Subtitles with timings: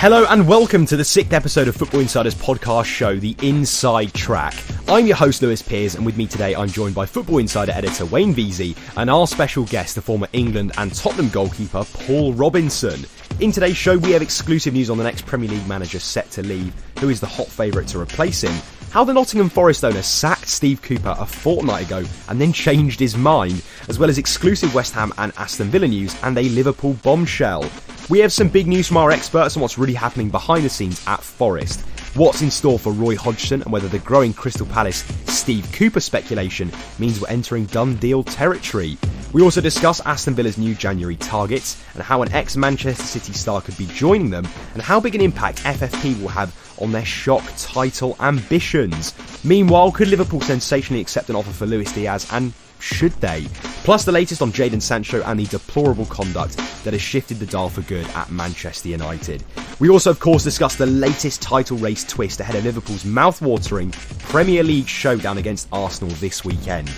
[0.00, 4.54] Hello and welcome to the sixth episode of Football Insider's podcast show, The Inside Track.
[4.88, 8.06] I'm your host, Lewis Peers, and with me today I'm joined by Football Insider editor
[8.06, 13.04] Wayne Veysey and our special guest, the former England and Tottenham goalkeeper Paul Robinson.
[13.40, 16.42] In today's show, we have exclusive news on the next Premier League manager set to
[16.42, 18.54] leave, who is the hot favourite to replace him,
[18.92, 23.18] how the Nottingham Forest owner sacked Steve Cooper a fortnight ago and then changed his
[23.18, 27.70] mind, as well as exclusive West Ham and Aston Villa news and a Liverpool bombshell.
[28.10, 31.00] We have some big news from our experts on what's really happening behind the scenes
[31.06, 31.82] at Forest.
[32.14, 36.72] What's in store for Roy Hodgson and whether the growing Crystal Palace Steve Cooper speculation
[36.98, 38.98] means we're entering done deal territory.
[39.32, 43.60] We also discuss Aston Villa's new January targets and how an ex Manchester City star
[43.60, 47.44] could be joining them and how big an impact FFP will have on their shock
[47.58, 49.14] title ambitions.
[49.44, 53.46] Meanwhile, could Liverpool sensationally accept an offer for Luis Diaz and should they?
[53.84, 57.68] Plus, the latest on Jadon Sancho and the deplorable conduct that has shifted the dial
[57.68, 59.44] for good at Manchester United.
[59.78, 64.62] We also, of course, discuss the latest title race twist ahead of Liverpool's mouth-watering Premier
[64.62, 66.90] League showdown against Arsenal this weekend.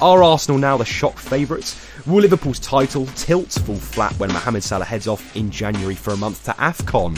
[0.00, 1.76] Are Arsenal now the shock favourites?
[2.06, 6.16] Will Liverpool's title tilt fall flat when Mohamed Salah heads off in January for a
[6.16, 7.14] month to AFCON?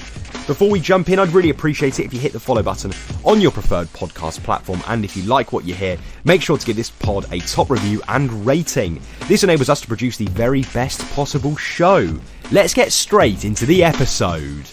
[0.47, 2.93] Before we jump in, I'd really appreciate it if you hit the follow button
[3.25, 4.83] on your preferred podcast platform.
[4.89, 7.71] And if you like what you hear, make sure to give this pod a top
[7.71, 9.01] review and rating.
[9.29, 12.19] This enables us to produce the very best possible show.
[12.51, 14.67] Let's get straight into the episode.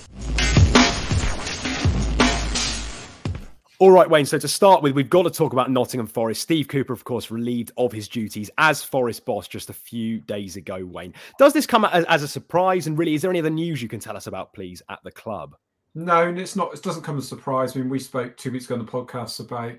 [3.79, 4.25] All right, Wayne.
[4.25, 6.41] So to start with, we've got to talk about Nottingham Forest.
[6.41, 10.55] Steve Cooper, of course, relieved of his duties as Forest boss just a few days
[10.55, 10.83] ago.
[10.83, 12.87] Wayne, does this come as, as a surprise?
[12.87, 15.11] And really, is there any other news you can tell us about, please, at the
[15.11, 15.55] club?
[15.93, 16.73] No, it's not.
[16.73, 17.75] It doesn't come as a surprise.
[17.75, 19.75] I mean, we spoke two weeks ago on the podcast about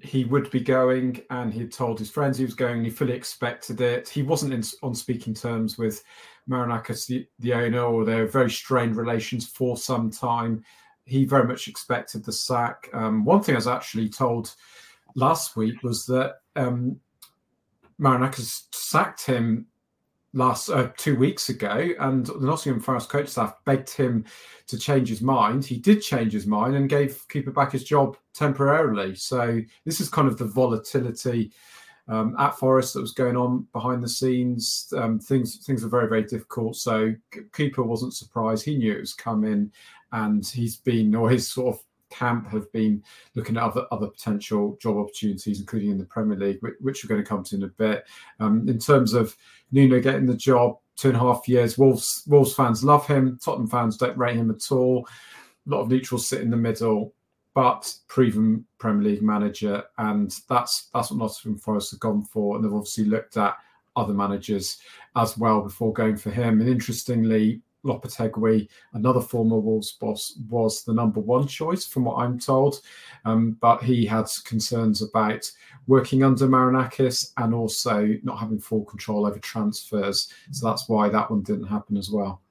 [0.00, 2.82] he would be going, and he had told his friends he was going.
[2.82, 4.08] He fully expected it.
[4.08, 6.02] He wasn't in, on speaking terms with
[6.50, 10.64] Marinakis, the, the owner, or their very strained relations for some time
[11.08, 12.88] he very much expected the sack.
[12.92, 14.54] Um, one thing I was actually told
[15.14, 17.00] last week was that um,
[18.00, 19.66] Marinakis sacked him
[20.34, 24.24] last uh, two weeks ago, and the Nottingham Forest coach staff begged him
[24.66, 25.64] to change his mind.
[25.64, 29.14] He did change his mind and gave Cooper back his job temporarily.
[29.14, 31.52] So this is kind of the volatility
[32.08, 34.92] um, at Forest that was going on behind the scenes.
[34.96, 36.76] Um, things things were very very difficult.
[36.76, 37.14] So
[37.52, 38.64] Cooper wasn't surprised.
[38.64, 39.72] He knew it was coming,
[40.12, 43.02] and he's been or his sort of camp have been
[43.34, 47.22] looking at other other potential job opportunities, including in the Premier League, which we're going
[47.22, 48.04] to come to in a bit.
[48.40, 49.36] Um, in terms of
[49.70, 51.78] Nuno getting the job, two and a half years.
[51.78, 53.38] Wolves Wolves fans love him.
[53.42, 55.08] Tottenham fans don't rate him at all.
[55.66, 57.14] A lot of neutrals sit in the middle,
[57.54, 62.64] but proven Premier League manager, and that's that's what Nottingham Forest have gone for, and
[62.64, 63.56] they've obviously looked at
[63.96, 64.78] other managers
[65.16, 66.60] as well before going for him.
[66.60, 72.38] And interestingly, Lopetegui, another former Wolves boss, was the number one choice, from what I'm
[72.38, 72.80] told.
[73.24, 75.50] Um, but he had concerns about
[75.86, 80.32] working under Marinakis and also not having full control over transfers.
[80.50, 82.42] So that's why that one didn't happen as well.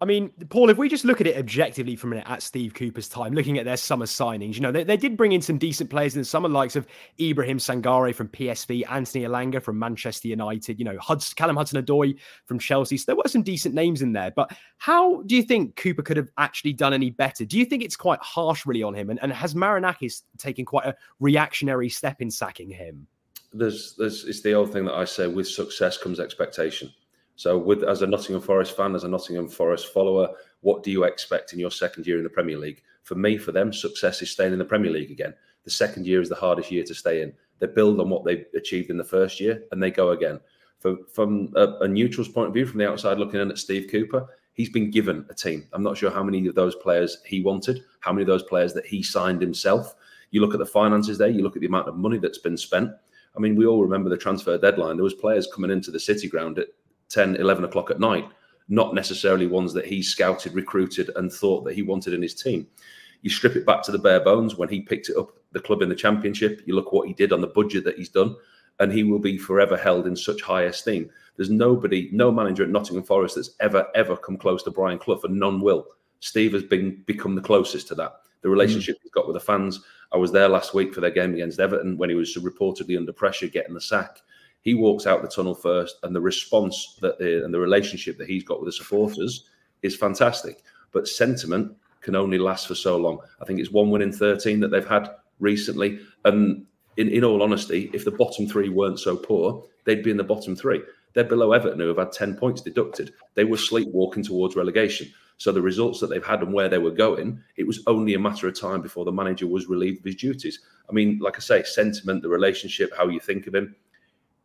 [0.00, 2.74] I mean, Paul, if we just look at it objectively for a minute at Steve
[2.74, 5.58] Cooper's time, looking at their summer signings, you know, they, they did bring in some
[5.58, 6.86] decent players in the summer, likes of
[7.20, 12.18] Ibrahim Sangare from PSV, Anthony Elanga from Manchester United, you know, Hudson, Callum Hudson Odoi
[12.46, 12.96] from Chelsea.
[12.96, 14.32] So there were some decent names in there.
[14.34, 17.44] But how do you think Cooper could have actually done any better?
[17.44, 19.10] Do you think it's quite harsh, really, on him?
[19.10, 23.06] And, and has Marinakis taken quite a reactionary step in sacking him?
[23.52, 26.92] There's, there's, it's the old thing that I say with success comes expectation.
[27.36, 30.28] So, with as a Nottingham Forest fan, as a Nottingham Forest follower,
[30.60, 32.82] what do you expect in your second year in the Premier League?
[33.02, 35.34] For me, for them, success is staying in the Premier League again.
[35.64, 37.32] The second year is the hardest year to stay in.
[37.58, 40.40] They build on what they achieved in the first year, and they go again.
[40.78, 43.90] For, from a, a neutral's point of view, from the outside looking in at Steve
[43.90, 45.66] Cooper, he's been given a team.
[45.72, 48.72] I'm not sure how many of those players he wanted, how many of those players
[48.74, 49.94] that he signed himself.
[50.30, 52.56] You look at the finances there, you look at the amount of money that's been
[52.56, 52.90] spent.
[53.36, 54.96] I mean, we all remember the transfer deadline.
[54.96, 56.68] There was players coming into the City ground at
[57.14, 58.28] 10, 11 o'clock at night,
[58.68, 62.66] not necessarily ones that he scouted, recruited, and thought that he wanted in his team.
[63.22, 65.82] You strip it back to the bare bones when he picked it up, the club
[65.82, 66.62] in the championship.
[66.66, 68.36] You look what he did on the budget that he's done,
[68.80, 71.08] and he will be forever held in such high esteem.
[71.36, 75.22] There's nobody, no manager at Nottingham Forest that's ever, ever come close to Brian Clough,
[75.24, 75.86] and none will.
[76.20, 78.20] Steve has been become the closest to that.
[78.42, 79.02] The relationship mm.
[79.02, 79.80] he's got with the fans.
[80.12, 83.12] I was there last week for their game against Everton when he was reportedly under
[83.12, 84.18] pressure getting the sack.
[84.64, 88.44] He walks out the tunnel first, and the response that and the relationship that he's
[88.44, 89.48] got with the supporters
[89.82, 90.62] is fantastic.
[90.90, 93.18] But sentiment can only last for so long.
[93.40, 96.00] I think it's one win in 13 that they've had recently.
[96.24, 96.64] And
[96.96, 100.24] in, in all honesty, if the bottom three weren't so poor, they'd be in the
[100.24, 100.82] bottom three.
[101.12, 103.12] They're below Everton, who have had 10 points deducted.
[103.34, 105.12] They were sleepwalking towards relegation.
[105.36, 108.18] So the results that they've had and where they were going, it was only a
[108.18, 110.60] matter of time before the manager was relieved of his duties.
[110.88, 113.74] I mean, like I say, sentiment, the relationship, how you think of him,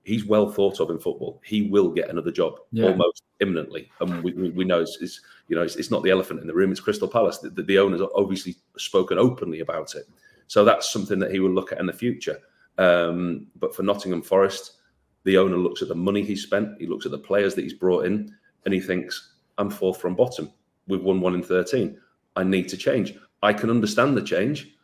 [0.03, 1.41] he's well thought of in football.
[1.43, 2.87] He will get another job yeah.
[2.87, 6.41] almost imminently, and we, we know it's, it's you know it's, it's, not the elephant
[6.41, 6.71] in the room.
[6.71, 7.39] It's Crystal Palace.
[7.39, 10.05] The, the, the owners obviously spoken openly about it,
[10.47, 12.39] so that's something that he will look at in the future.
[12.77, 14.73] Um, but for Nottingham Forest,
[15.25, 17.73] the owner looks at the money he spent, he looks at the players that he's
[17.73, 18.33] brought in,
[18.65, 20.51] and he thinks, "I'm fourth from bottom.
[20.87, 21.97] We've won one in 13.
[22.35, 23.15] I need to change.
[23.43, 24.75] I can understand the change.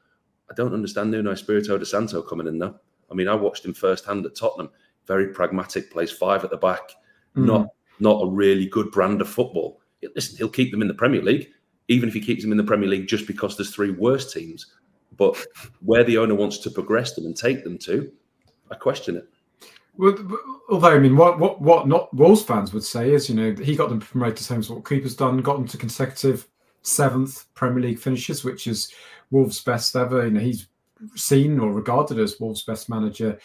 [0.49, 2.79] I don't understand Nuno Espirito de Santo coming in though.
[3.09, 4.69] I mean, I watched him firsthand at Tottenham
[5.07, 6.91] very pragmatic, plays five at the back,
[7.35, 7.45] mm.
[7.45, 7.67] not
[7.99, 9.79] not a really good brand of football.
[10.15, 11.49] Listen, he'll keep them in the Premier League,
[11.87, 14.73] even if he keeps them in the Premier League just because there's three worse teams.
[15.17, 15.37] But
[15.79, 18.11] where the owner wants to progress them and take them to,
[18.69, 19.29] I question it.
[19.97, 20.17] Well,
[20.69, 23.75] although I mean, what what what not Wolves fans would say is, you know, he
[23.75, 26.47] got them promoted to same as what Cooper's done, got them to consecutive
[26.81, 28.91] seventh Premier League finishes, which is
[29.31, 30.25] Wolves' best ever.
[30.25, 30.67] You know, he's
[31.15, 33.39] seen or regarded as Wolves' best manager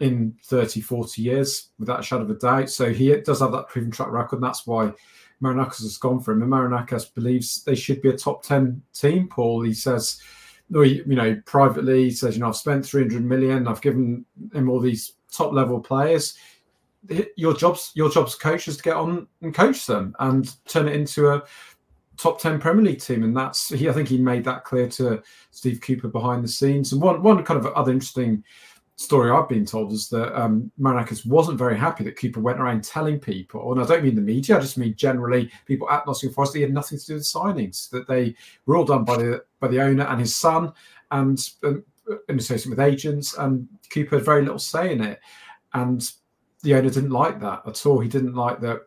[0.00, 2.70] in 30, 40 years, without a shadow of a doubt.
[2.70, 4.92] So he does have that proven track record, and that's why
[5.42, 6.42] Marinakis has gone for him.
[6.42, 9.62] And Marinakis believes they should be a top 10 team, Paul.
[9.62, 10.20] He says,
[10.70, 14.80] you know, privately, he says, you know, I've spent 300 million, I've given him all
[14.80, 16.36] these top level players.
[17.36, 20.96] Your job's your job's coach is to get on and coach them and turn it
[20.96, 21.42] into a
[22.16, 23.24] top 10 Premier League team.
[23.24, 26.92] And that's he I think he made that clear to Steve Cooper behind the scenes.
[26.92, 28.42] And one one kind of other interesting
[28.96, 33.18] story I've been told is that um, wasn't very happy that Cooper went around telling
[33.18, 36.52] people, and I don't mean the media, I just mean generally people at Nottingham Forest,
[36.52, 38.34] they had nothing to do with signings, that they
[38.66, 40.72] were all done by the by the owner and his son,
[41.10, 41.84] and um,
[42.28, 45.20] in association with agents, and Cooper had very little say in it,
[45.72, 46.08] and
[46.62, 48.00] the owner didn't like that at all.
[48.00, 48.82] He didn't like that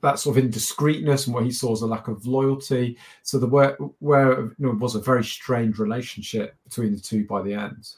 [0.00, 2.96] that sort of indiscreetness and what he saw as a lack of loyalty.
[3.22, 7.42] So the where where you know, was a very strained relationship between the two by
[7.42, 7.88] the end.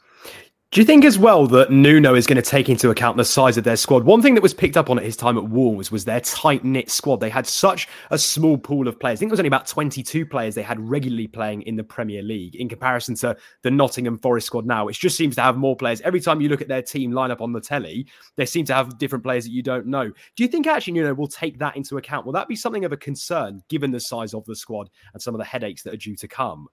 [0.74, 3.56] Do you think as well that Nuno is going to take into account the size
[3.56, 4.02] of their squad?
[4.02, 6.64] One thing that was picked up on at his time at Wolves was their tight
[6.64, 7.20] knit squad.
[7.20, 9.18] They had such a small pool of players.
[9.18, 12.22] I think it was only about 22 players they had regularly playing in the Premier
[12.22, 15.76] League in comparison to the Nottingham Forest squad now, which just seems to have more
[15.76, 16.00] players.
[16.00, 18.98] Every time you look at their team lineup on the telly, they seem to have
[18.98, 20.08] different players that you don't know.
[20.08, 22.26] Do you think actually Nuno will take that into account?
[22.26, 25.36] Will that be something of a concern given the size of the squad and some
[25.36, 26.66] of the headaches that are due to come?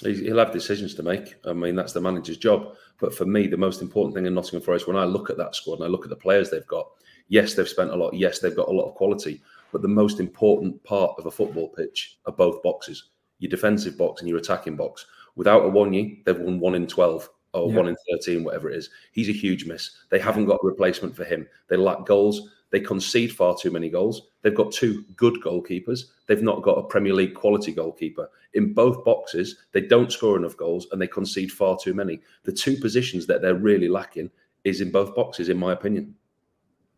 [0.00, 1.34] He'll have decisions to make.
[1.44, 2.74] I mean, that's the manager's job.
[2.98, 5.54] But for me, the most important thing in Nottingham Forest, when I look at that
[5.54, 6.88] squad and I look at the players they've got,
[7.28, 8.14] yes, they've spent a lot.
[8.14, 9.40] Yes, they've got a lot of quality.
[9.70, 13.10] But the most important part of a football pitch are both boxes
[13.42, 15.04] your defensive box and your attacking box.
[15.34, 17.76] Without a Awoniyi, they've won one in 12 or yeah.
[17.76, 18.88] one in 13, whatever it is.
[19.10, 19.90] He's a huge miss.
[20.10, 21.48] They haven't got a replacement for him.
[21.68, 22.50] They lack goals.
[22.72, 24.22] They concede far too many goals.
[24.40, 26.06] They've got two good goalkeepers.
[26.26, 28.28] They've not got a Premier League quality goalkeeper.
[28.54, 32.20] In both boxes, they don't score enough goals and they concede far too many.
[32.44, 34.30] The two positions that they're really lacking
[34.64, 36.14] is in both boxes, in my opinion.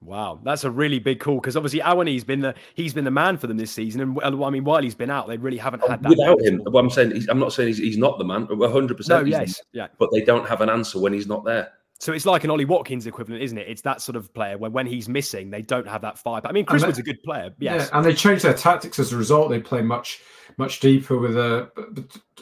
[0.01, 3.39] Wow, that's a really big call because obviously Awoniyi's been the he's been the man
[3.39, 5.89] for them this season, and I mean while he's been out, they really haven't oh,
[5.89, 6.11] had that.
[6.11, 8.97] Without him, I'm saying I'm not saying he's, he's not the man, 100.
[8.99, 11.73] percent No, yes, yeah, but they don't have an answer when he's not there.
[12.05, 13.67] So it's like an Ollie Watkins equivalent, isn't it?
[13.67, 16.43] It's that sort of player where when he's missing, they don't have that fire.
[16.45, 17.89] I mean, Chris Wood's a good player, yes.
[17.89, 19.49] Yeah, and they changed their tactics as a result.
[19.49, 20.21] They play much,
[20.59, 21.71] much deeper with a,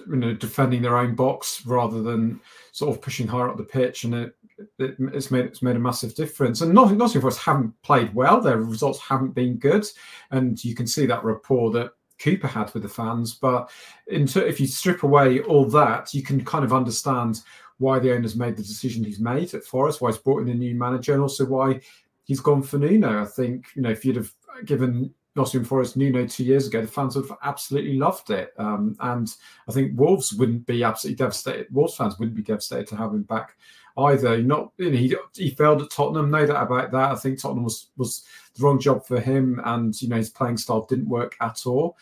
[0.09, 2.41] you know, defending their own box rather than
[2.73, 4.35] sort of pushing higher up the pitch, and it,
[4.81, 6.61] it it's made it's made a massive difference.
[6.61, 9.87] And Nottingham, Nottingham Forest haven't played well; their results haven't been good,
[10.33, 13.35] and you can see that rapport that Cooper had with the fans.
[13.35, 13.71] But
[14.09, 17.43] if you strip away all that, you can kind of understand
[17.83, 20.55] why the owner's made the decision he's made at Forest, why he's brought in a
[20.55, 21.81] new manager, and also why
[22.25, 23.21] he's gone for Nuno.
[23.21, 24.33] I think, you know, if you'd have
[24.65, 28.53] given Nottingham Forest Nuno two years ago, the fans would have absolutely loved it.
[28.59, 29.35] Um, and
[29.69, 31.67] I think Wolves wouldn't be absolutely devastated.
[31.71, 33.57] Wolves fans wouldn't be devastated to have him back
[33.99, 34.41] either.
[34.43, 37.13] Not you know, he he failed at Tottenham, no doubt about that.
[37.13, 38.25] I think Tottenham was was
[38.55, 41.97] the wrong job for him, and you know his playing style didn't work at all.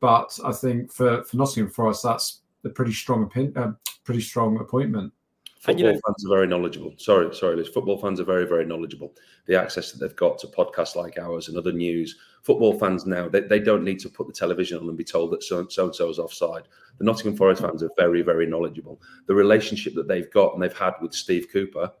[0.00, 3.72] But I think for for Nottingham Forest, that's a pretty strong opinion, uh,
[4.04, 5.12] pretty strong appointment.
[5.66, 6.94] Football you know, fans are very knowledgeable.
[6.96, 7.66] Sorry, sorry, Liz.
[7.68, 9.12] Football fans are very, very knowledgeable.
[9.46, 12.16] The access that they've got to podcasts like ours and other news.
[12.42, 15.32] Football fans now, they, they don't need to put the television on and be told
[15.32, 16.68] that so and so is offside.
[16.98, 19.02] The Nottingham Forest fans are very, very knowledgeable.
[19.26, 21.92] The relationship that they've got and they've had with Steve Cooper,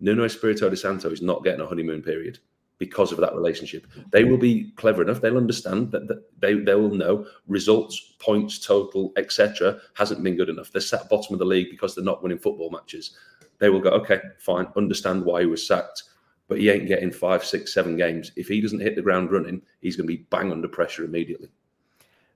[0.00, 2.38] Nuno Espirito de Santo is not getting a honeymoon period
[2.78, 3.86] because of that relationship.
[4.10, 5.20] They will be clever enough.
[5.20, 9.80] They'll understand that, that they they will know results, points, total, etc.
[9.94, 10.70] hasn't been good enough.
[10.70, 13.16] They're sat bottom of the league because they're not winning football matches.
[13.58, 16.04] They will go, okay, fine, understand why he was sacked.
[16.48, 18.32] but he ain't getting five, six, seven games.
[18.36, 21.48] If he doesn't hit the ground running, he's going to be bang under pressure immediately.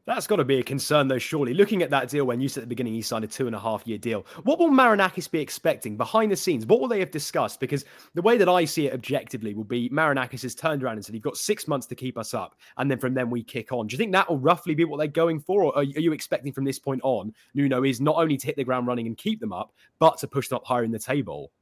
[0.05, 1.55] That's got to be a concern, though, surely.
[1.55, 3.55] Looking at that deal when you said at the beginning he signed a two and
[3.55, 6.67] a half year deal, what will Marinakis be expecting behind the scenes?
[6.67, 7.61] What will they have discussed?
[7.61, 11.05] Because the way that I see it objectively will be Marinakis has turned around and
[11.05, 12.57] said, You've got six months to keep us up.
[12.79, 13.87] And then from then we kick on.
[13.87, 15.63] Do you think that will roughly be what they're going for?
[15.63, 18.65] Or are you expecting from this point on, Nuno is not only to hit the
[18.65, 21.53] ground running and keep them up, but to push them up higher in the table?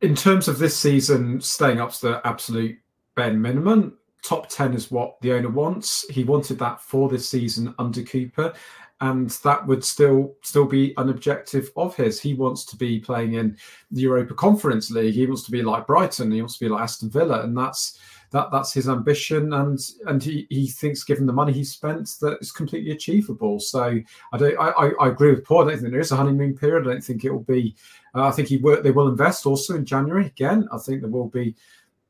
[0.00, 2.76] In terms of this season, staying up to the absolute
[3.14, 6.08] bare minimum top 10 is what the owner wants.
[6.10, 8.52] He wanted that for this season under Cooper.
[9.00, 12.18] And that would still still be an objective of his.
[12.18, 13.58] He wants to be playing in
[13.90, 15.12] the Europa Conference League.
[15.12, 16.32] He wants to be like Brighton.
[16.32, 19.52] He wants to be like Aston Villa, and that's that that's his ambition.
[19.52, 23.60] And and he, he thinks, given the money he spent, that it's completely achievable.
[23.60, 24.00] So
[24.32, 25.68] I don't I, I, agree with Paul.
[25.68, 26.88] I don't think there is a honeymoon period.
[26.88, 27.76] I don't think it will be.
[28.14, 30.66] Uh, I think he will, they will invest also in January again.
[30.72, 31.54] I think there will be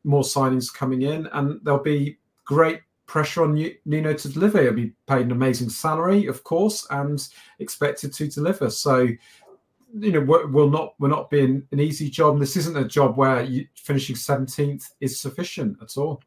[0.06, 4.62] more signings coming in, and there'll be great pressure on Nuno to deliver.
[4.62, 7.26] He'll be paid an amazing salary, of course, and
[7.58, 8.70] expected to deliver.
[8.70, 9.08] So,
[9.98, 12.38] you know, will not will not being an, an easy job.
[12.38, 16.22] This isn't a job where you, finishing seventeenth is sufficient at all.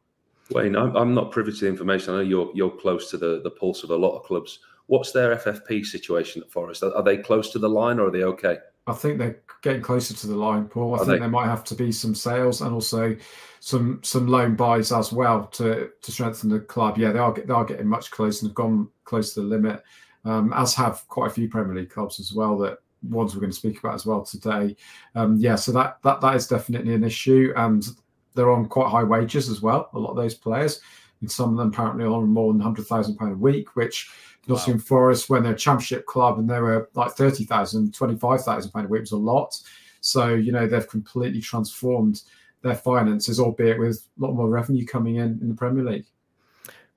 [0.50, 2.14] Wayne, I'm, I'm not privy to the information.
[2.14, 4.60] I know you're you're close to the the pulse of a lot of clubs.
[4.86, 6.82] What's their FFP situation at Forest?
[6.82, 8.58] Are, are they close to the line, or are they okay?
[8.90, 10.94] I think they're getting closer to the line, Paul.
[10.94, 11.18] I Are think they?
[11.20, 13.16] there might have to be some sales and also
[13.60, 16.98] some some loan buys as well to to strengthen the club.
[16.98, 19.82] Yeah, they are they are getting much closer and have gone close to the limit,
[20.24, 22.56] um, as have quite a few Premier League clubs as well.
[22.58, 24.76] That ones we're going to speak about as well today.
[25.14, 27.86] Um, yeah, so that that that is definitely an issue, and
[28.34, 29.90] they're on quite high wages as well.
[29.92, 30.80] A lot of those players,
[31.20, 34.10] and some of them apparently on more than hundred thousand pound a week, which
[34.48, 34.84] Nottingham wow.
[34.84, 39.02] Forest, when they're a championship club and they were like 30,000, 25,000 pound a week
[39.02, 39.58] was a lot.
[40.00, 42.22] So, you know, they've completely transformed
[42.62, 46.06] their finances, albeit with a lot more revenue coming in in the Premier League.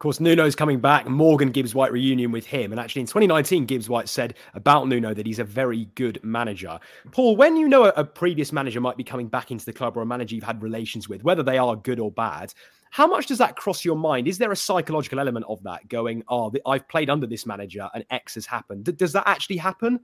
[0.03, 1.07] Course, Nuno's coming back.
[1.07, 2.73] Morgan Gibbs White reunion with him.
[2.73, 6.77] And actually, in 2019, Gibbs White said about Nuno that he's a very good manager.
[7.13, 9.95] Paul, when you know a, a previous manager might be coming back into the club
[9.95, 12.53] or a manager you've had relations with, whether they are good or bad,
[12.91, 14.27] how much does that cross your mind?
[14.27, 18.03] Is there a psychological element of that going, oh, I've played under this manager and
[18.09, 18.97] X has happened?
[18.97, 20.01] Does that actually happen?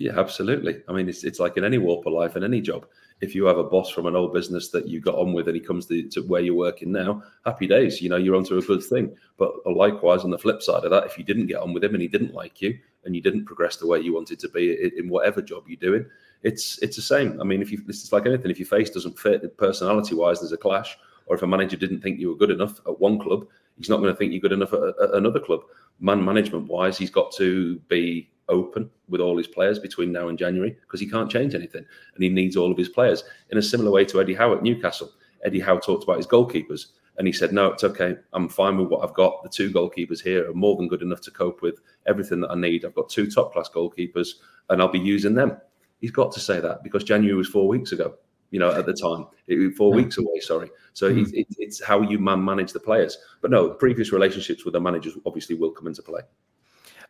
[0.00, 0.82] Yeah, absolutely.
[0.88, 2.86] I mean, it's, it's like in any walk of life in any job.
[3.20, 5.54] If you have a boss from an old business that you got on with and
[5.54, 8.00] he comes to, to where you're working now, happy days.
[8.00, 9.14] You know, you're onto a good thing.
[9.36, 11.92] But likewise, on the flip side of that, if you didn't get on with him
[11.92, 14.90] and he didn't like you and you didn't progress the way you wanted to be
[14.96, 16.06] in, whatever job you're doing,
[16.44, 17.38] it's it's the same.
[17.38, 20.56] I mean, if you like anything, if your face doesn't fit personality wise, there's a
[20.56, 23.90] clash or if a manager didn't think you were good enough at one club, he's
[23.90, 25.60] not going to think you're good enough at, at another club.
[26.00, 30.38] Man management wise, he's got to be open with all his players between now and
[30.38, 33.62] January because he can't change anything and he needs all of his players in a
[33.62, 35.10] similar way to Eddie Howe at Newcastle.
[35.44, 38.16] Eddie Howe talked about his goalkeepers and he said, No, it's okay.
[38.32, 39.42] I'm fine with what I've got.
[39.42, 42.56] The two goalkeepers here are more than good enough to cope with everything that I
[42.56, 42.84] need.
[42.84, 44.34] I've got two top class goalkeepers
[44.68, 45.56] and I'll be using them.
[46.00, 48.16] He's got to say that because January was four weeks ago
[48.50, 50.40] you know, at the time, it, four weeks away.
[50.40, 50.70] Sorry.
[50.92, 51.32] So mm.
[51.32, 53.16] it, it's how you man manage the players.
[53.40, 56.22] But no, previous relationships with the managers obviously will come into play.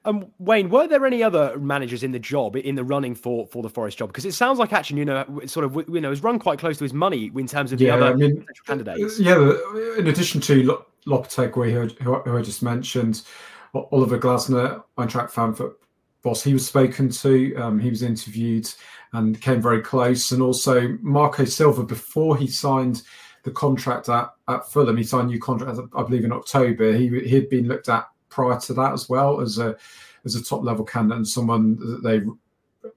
[0.07, 3.63] Um, Wayne, were there any other managers in the job in the running for for
[3.63, 4.09] the Forest job?
[4.09, 6.79] Because it sounds like actually, you know, sort of, you know, has run quite close
[6.79, 9.21] to his money in terms of the yeah, other I mean, candidates.
[9.21, 9.53] Yeah,
[9.99, 13.23] in addition to Lopetegui, who, who I just mentioned,
[13.75, 15.79] Oliver Glasner, Eintracht Frankfurt
[16.23, 17.55] boss, he was spoken to.
[17.57, 18.69] Um, he was interviewed
[19.13, 20.33] and came very close.
[20.33, 23.03] And also Marco Silva, before he signed
[23.43, 26.93] the contract at, at Fulham, he signed a new contract, I believe, in October.
[26.93, 29.77] He he had been looked at prior to that as well as a
[30.25, 32.23] as a top level candidate and someone that they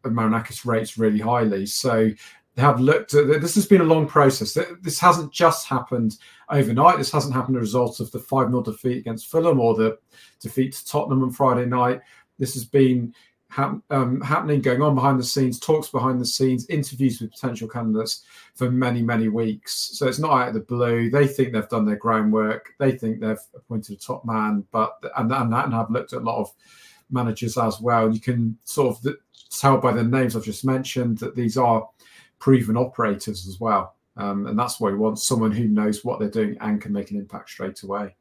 [0.09, 1.65] Marinakis rates really highly.
[1.65, 2.09] So
[2.55, 4.57] they have looked at this has been a long process.
[4.81, 6.17] This hasn't just happened
[6.49, 6.97] overnight.
[6.97, 9.97] This hasn't happened as a result of the 5 0 defeat against Fulham or the
[10.39, 12.01] defeat to Tottenham on Friday night.
[12.37, 13.13] This has been
[13.57, 18.23] um, happening, going on behind the scenes, talks behind the scenes, interviews with potential candidates
[18.55, 19.91] for many, many weeks.
[19.93, 21.09] So it's not out of the blue.
[21.09, 22.73] They think they've done their groundwork.
[22.79, 26.25] They think they've appointed a top man, but and and, and have looked at a
[26.25, 26.51] lot of
[27.11, 28.11] managers as well.
[28.11, 29.15] You can sort of
[29.49, 31.87] tell by the names I've just mentioned that these are
[32.39, 33.95] proven operators as well.
[34.17, 37.11] Um, and that's why we want someone who knows what they're doing and can make
[37.11, 38.15] an impact straight away.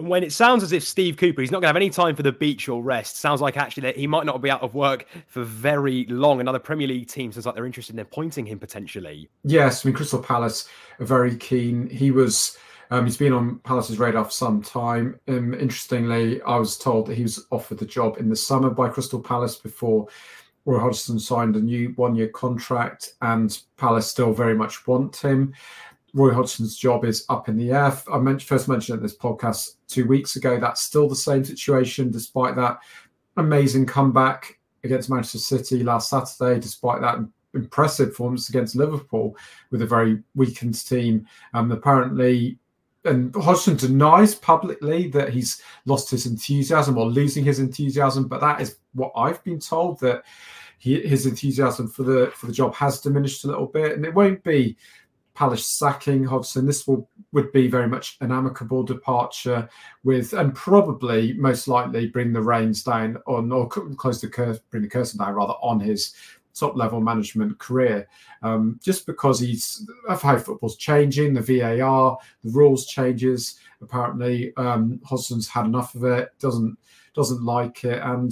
[0.00, 2.16] And when it sounds as if Steve Cooper, he's not going to have any time
[2.16, 4.74] for the beach or rest, sounds like actually that he might not be out of
[4.74, 6.40] work for very long.
[6.40, 9.28] Another Premier League team sounds like they're interested in appointing him potentially.
[9.44, 11.88] Yes, I mean, Crystal Palace are very keen.
[11.90, 12.56] He was.
[12.92, 15.20] Um, he's been on Palace's radar for some time.
[15.28, 18.88] Um, interestingly, I was told that he was offered the job in the summer by
[18.88, 20.08] Crystal Palace before
[20.64, 25.54] Roy Hodgson signed a new one-year contract, and Palace still very much want him
[26.12, 27.96] Roy Hodgson's job is up in the air.
[28.12, 30.58] I mentioned, first mentioned in this podcast two weeks ago.
[30.58, 32.78] That's still the same situation, despite that
[33.36, 37.18] amazing comeback against Manchester City last Saturday, despite that
[37.54, 39.36] impressive performance against Liverpool
[39.70, 41.26] with a very weakened team.
[41.54, 42.58] Um, apparently,
[43.04, 48.60] and Hodgson denies publicly that he's lost his enthusiasm or losing his enthusiasm, but that
[48.60, 50.22] is what I've been told that
[50.78, 54.14] he, his enthusiasm for the for the job has diminished a little bit, and it
[54.14, 54.76] won't be
[55.40, 56.66] Palace sacking Hodgson.
[56.66, 59.66] This will would be very much an amicable departure
[60.04, 64.82] with, and probably most likely bring the reins down on or close the curse, bring
[64.82, 66.12] the curtain down rather on his
[66.54, 68.06] top level management career.
[68.42, 73.60] Um, just because he's of how football's changing, the VAR, the rules changes.
[73.80, 76.38] Apparently, um, Hodgson's had enough of it.
[76.38, 76.76] Doesn't
[77.14, 78.30] doesn't like it, and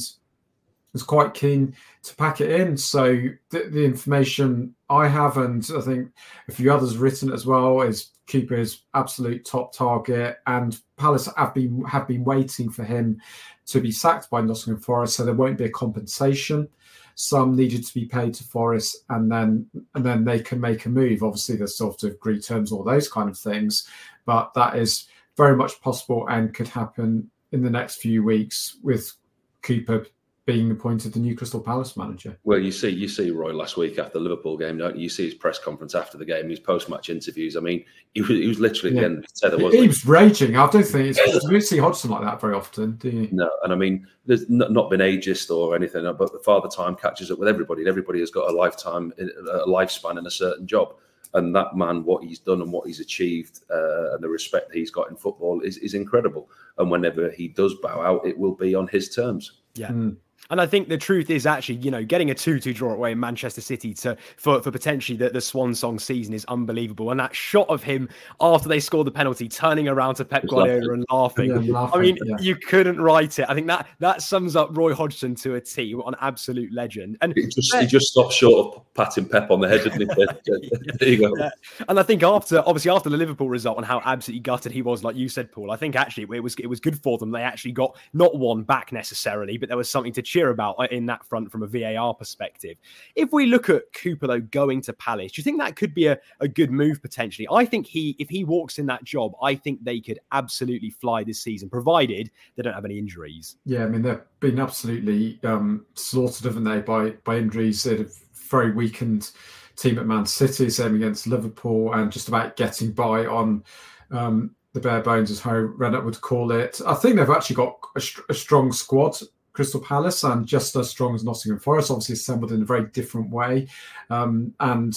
[0.95, 2.76] is quite keen to pack it in.
[2.76, 3.14] So
[3.50, 6.11] the, the, information I have, and I think
[6.49, 11.54] a few others written as well, is Cooper is absolute top target, and Palace have
[11.54, 13.21] been have been waiting for him
[13.66, 16.68] to be sacked by Nottingham Forest, so there won't be a compensation.
[17.14, 20.90] Some needed to be paid to Forest, and then and then they can make a
[20.90, 21.23] move.
[21.23, 23.88] Obviously, there's sort of agree terms, all those kind of things,
[24.25, 29.14] but that is very much possible and could happen in the next few weeks with
[29.62, 30.07] Cooper
[30.49, 32.38] being appointed the new Crystal Palace manager.
[32.43, 35.02] Well, you see, you see Roy last week after the Liverpool game, don't you?
[35.02, 37.55] You see his press conference after the game, his post-match interviews.
[37.55, 39.02] I mean, he was, he was literally yeah.
[39.02, 39.62] the end.
[39.62, 40.57] was he was raging.
[40.57, 43.28] I don't think it's, you don't see Hodgson like that very often, do you?
[43.31, 47.31] No, and I mean, there's not been ageist or anything, but the father time catches
[47.31, 47.87] up with everybody.
[47.87, 50.95] Everybody has got a lifetime, a lifespan in a certain job
[51.35, 54.90] and that man, what he's done and what he's achieved, uh, and the respect he's
[54.90, 56.49] got in football is, is incredible.
[56.78, 59.61] And whenever he does bow out, it will be on his terms.
[59.75, 59.88] Yeah.
[59.88, 60.17] Mm.
[60.50, 63.12] And I think the truth is actually, you know, getting a 2 2 draw away
[63.12, 67.11] in Manchester City to for, for potentially the, the Swan Song season is unbelievable.
[67.11, 68.09] And that shot of him
[68.40, 71.50] after they scored the penalty, turning around to Pep Guardiola and laughing.
[71.50, 71.99] Yeah, laughing.
[71.99, 72.37] I mean, yeah.
[72.40, 73.47] you couldn't write it.
[73.49, 77.18] I think that that sums up Roy Hodgson to a T, an absolute legend.
[77.20, 80.92] And he just, he just stopped short of patting Pep on the head, didn't he?
[80.98, 81.37] there you go.
[81.37, 81.51] Yeah.
[81.88, 85.05] And I think after, obviously, after the Liverpool result and how absolutely gutted he was,
[85.05, 87.31] like you said, Paul, I think actually it was it was good for them.
[87.31, 90.87] They actually got not one back necessarily, but there was something to cheer about uh,
[90.91, 92.77] in that front from a VAR perspective.
[93.17, 96.07] If we look at Cooper though going to Palace, do you think that could be
[96.07, 97.49] a, a good move potentially?
[97.51, 101.25] I think he, if he walks in that job, I think they could absolutely fly
[101.25, 103.57] this season, provided they don't have any injuries.
[103.64, 107.83] Yeah, I mean they've been absolutely um, slaughtered, haven't they, by by injuries?
[107.83, 109.31] They're very weakened
[109.77, 113.64] team at Man City, same against Liverpool, and just about getting by on.
[114.11, 116.79] Um, the bare bones, as Harry Redknapp would call it.
[116.87, 119.17] I think they've actually got a, a strong squad
[119.59, 123.29] Crystal Palace and just as strong as Nottingham Forest, obviously assembled in a very different
[123.29, 123.66] way,
[124.09, 124.94] um, and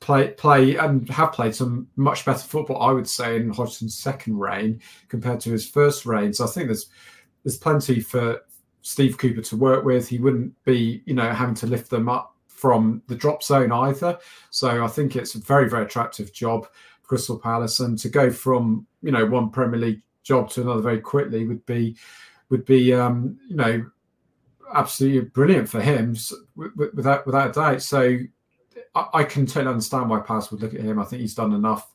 [0.00, 4.40] play play and have played some much better football, I would say, in Hodgson's second
[4.40, 6.32] reign compared to his first reign.
[6.32, 6.88] So I think there's
[7.44, 8.40] there's plenty for
[8.80, 10.08] Steve Cooper to work with.
[10.08, 14.18] He wouldn't be, you know, having to lift them up from the drop zone either.
[14.50, 16.66] So I think it's a very, very attractive job,
[17.04, 21.00] Crystal Palace, and to go from you know one Premier League job to another very
[21.00, 21.96] quickly would be
[22.52, 23.84] would be, um, you know,
[24.74, 26.14] absolutely brilliant for him
[26.54, 27.82] without without a doubt.
[27.82, 28.18] So
[28.94, 31.00] I, I can totally understand why Palace would look at him.
[31.00, 31.90] I think he's done enough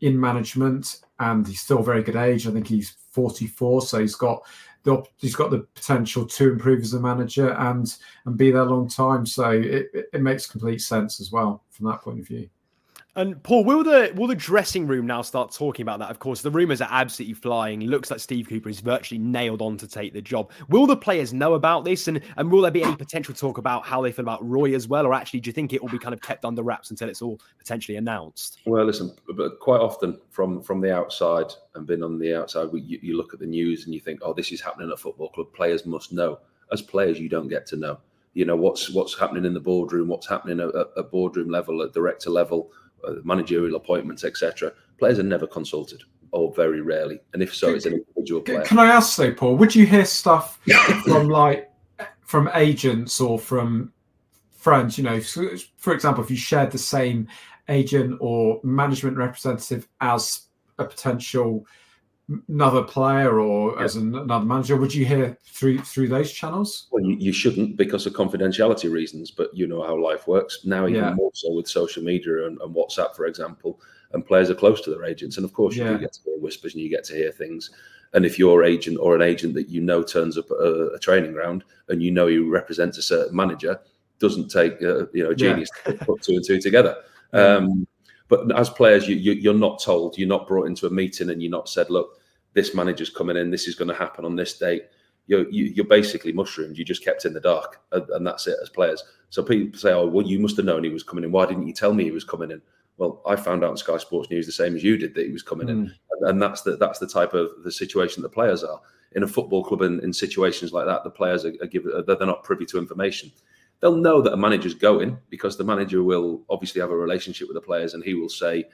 [0.00, 2.46] in management, and he's still very good age.
[2.46, 4.42] I think he's 44, so he's got
[4.82, 7.94] the he's got the potential to improve as a manager and
[8.24, 9.26] and be there a long time.
[9.26, 12.48] So it, it makes complete sense as well from that point of view.
[13.16, 16.10] And Paul, will the will the dressing room now start talking about that?
[16.10, 17.82] Of course, the rumours are absolutely flying.
[17.82, 20.52] It looks like Steve Cooper is virtually nailed on to take the job.
[20.68, 23.84] Will the players know about this, and and will there be any potential talk about
[23.84, 25.98] how they feel about Roy as well, or actually do you think it will be
[25.98, 28.58] kind of kept under wraps until it's all potentially announced?
[28.66, 33.00] Well, listen, but quite often from from the outside and being on the outside, you,
[33.02, 35.52] you look at the news and you think, oh, this is happening at football club.
[35.54, 36.38] Players must know.
[36.70, 37.98] As players, you don't get to know.
[38.34, 41.92] You know what's what's happening in the boardroom, what's happening at, at boardroom level, at
[41.92, 42.70] director level
[43.06, 44.72] Uh, managerial appointments, etc.
[44.98, 48.62] Players are never consulted, or very rarely, and if so, it's an individual player.
[48.62, 49.56] Can I ask though, Paul?
[49.56, 50.58] Would you hear stuff
[51.04, 51.70] from like
[52.22, 53.92] from agents or from
[54.50, 54.98] friends?
[54.98, 57.28] You know, for example, if you shared the same
[57.68, 61.64] agent or management representative as a potential
[62.48, 63.84] another player or yeah.
[63.84, 67.76] as an, another manager would you hear through through those channels well you, you, shouldn't
[67.76, 71.14] because of confidentiality reasons but you know how life works now even yeah.
[71.14, 73.80] more so with social media and, and, whatsapp for example
[74.12, 75.92] and players are close to their agents and of course you yeah.
[75.92, 77.70] do get to hear whispers and you get to hear things
[78.12, 80.98] and if your agent or an agent that you know turns up at a, a
[80.98, 83.80] training ground and you know he represents a certain manager
[84.18, 86.96] doesn't take uh, you know a genius to put two and two together
[87.32, 87.86] um,
[88.28, 91.42] But as players, you, you, are not told, you're not brought into a meeting and
[91.42, 92.17] you're not said, look,
[92.54, 94.84] this manager's coming in, this is going to happen on this date.
[95.26, 96.78] You're, you, are basically mushroomed.
[96.78, 99.04] You just kept in the dark, and, and, that's it as players.
[99.28, 101.32] So people say, oh, well, you must have known he was coming in.
[101.32, 102.62] Why didn't you tell me he was coming in?
[102.96, 105.32] Well, I found out on Sky Sports News the same as you did that he
[105.32, 105.70] was coming mm.
[105.70, 108.80] in, and, and that's the that's the type of the situation the players are
[109.12, 109.82] in a football club.
[109.82, 113.30] In, in situations like that, the players are, are given they're not privy to information
[113.80, 117.54] they'll know that a manager's going because the manager will obviously have a relationship with
[117.54, 118.64] the players and he will say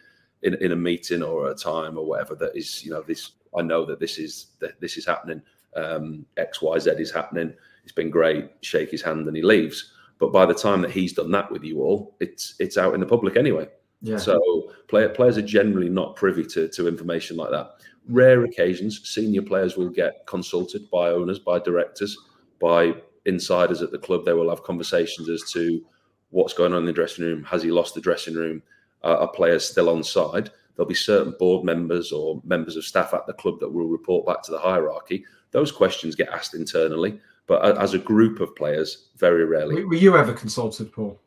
[0.44, 3.62] in, in a meeting or a time or whatever that is you know this i
[3.62, 5.42] know that this is that this is happening.
[5.76, 7.52] Um, xyz is happening.
[7.83, 8.48] It's been great.
[8.61, 9.92] Shake his hand and he leaves.
[10.18, 13.00] But by the time that he's done that with you all it's it's out in
[13.00, 13.68] the public anyway.
[14.00, 14.18] Yeah.
[14.18, 17.76] so player, players are generally not privy to, to information like that.
[18.09, 22.16] Rare occasions senior players will get consulted by owners by directors
[22.61, 22.94] by
[23.26, 25.85] insiders at the club, they will have conversations as to
[26.30, 27.44] what's going on in the dressing room.
[27.44, 28.62] Has he lost the dressing room?
[29.05, 30.51] Uh, are players still on side?
[30.75, 34.27] There'll be certain board members or members of staff at the club that will report
[34.27, 35.25] back to the hierarchy.
[35.53, 39.85] Those questions get asked internally, but as a group of players, very rarely.
[39.85, 41.21] Were you ever consulted, Paul?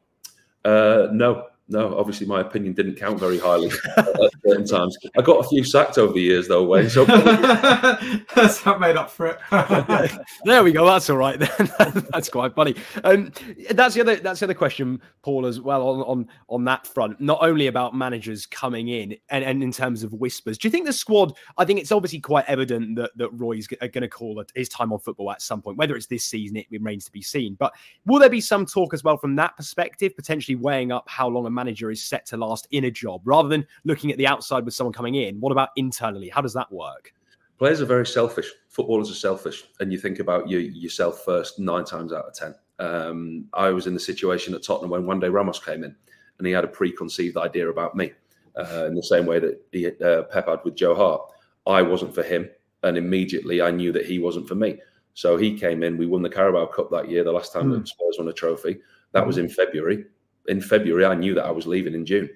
[0.66, 4.97] Uh, no, no, obviously my opinion didn't count very highly at certain times.
[5.17, 6.89] I got a few sacked over the years, though, Wayne.
[6.89, 9.39] So that's that made up for it.
[10.45, 10.86] there we go.
[10.86, 11.38] That's all right.
[11.38, 11.71] Then
[12.12, 12.75] that's quite funny.
[13.03, 13.34] Um,
[13.71, 14.15] that's the other.
[14.15, 17.19] That's the other question, Paul, as well on on on that front.
[17.19, 20.58] Not only about managers coming in and, and in terms of whispers.
[20.58, 21.34] Do you think the squad?
[21.58, 24.93] I think it's obviously quite evident that that Roy's going to call it his time
[24.93, 25.77] on football at some point.
[25.77, 27.56] Whether it's this season, it remains to be seen.
[27.56, 27.73] But
[28.06, 31.45] will there be some talk as well from that perspective, potentially weighing up how long
[31.45, 34.63] a manager is set to last in a job rather than looking at the outside
[34.63, 35.39] with someone coming in?
[35.41, 36.30] What about internally?
[36.30, 37.13] How does that work?
[37.58, 38.50] Players are very selfish.
[38.70, 42.54] Footballers are selfish, and you think about you, yourself first nine times out of ten.
[42.80, 45.96] Um, I was in the situation at Tottenham when one day Ramos came in,
[46.38, 48.12] and he had a preconceived idea about me,
[48.56, 51.22] uh, in the same way that he, uh, Pep had with Joe Hart.
[51.65, 52.48] I wasn't for him,
[52.84, 54.80] and immediately I knew that he wasn't for me.
[55.15, 55.98] So he came in.
[55.98, 57.80] We won the Carabao Cup that year, the last time mm.
[57.80, 58.78] that Spurs won a trophy.
[59.13, 60.06] That was in February
[60.48, 62.30] in February, I knew that I was leaving in June.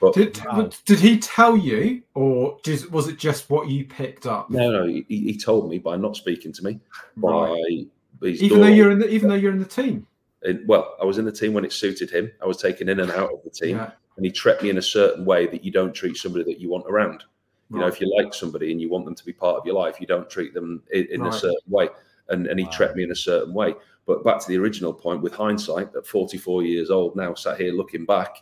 [0.00, 0.68] But did, wow.
[0.84, 2.58] did he tell you, or
[2.90, 4.50] was it just what you picked up?
[4.50, 6.80] No, no, he, he told me by not speaking to me.
[7.16, 7.86] Right.
[8.22, 10.06] even though you're in the even though you're in the team.
[10.42, 12.30] It, well, I was in the team when it suited him.
[12.42, 13.90] I was taken in and out of the team, yeah.
[14.16, 16.68] and he treated me in a certain way that you don't treat somebody that you
[16.68, 17.24] want around.
[17.70, 17.82] You right.
[17.82, 19.98] know, if you like somebody and you want them to be part of your life,
[19.98, 21.34] you don't treat them in, in right.
[21.34, 21.88] a certain way.
[22.28, 22.72] And and he wow.
[22.72, 23.74] treated me in a certain way.
[24.06, 27.72] But back to the original point, with hindsight, at 44 years old now, sat here
[27.72, 28.36] looking back,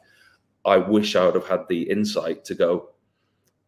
[0.64, 2.90] I wish I would have had the insight to go,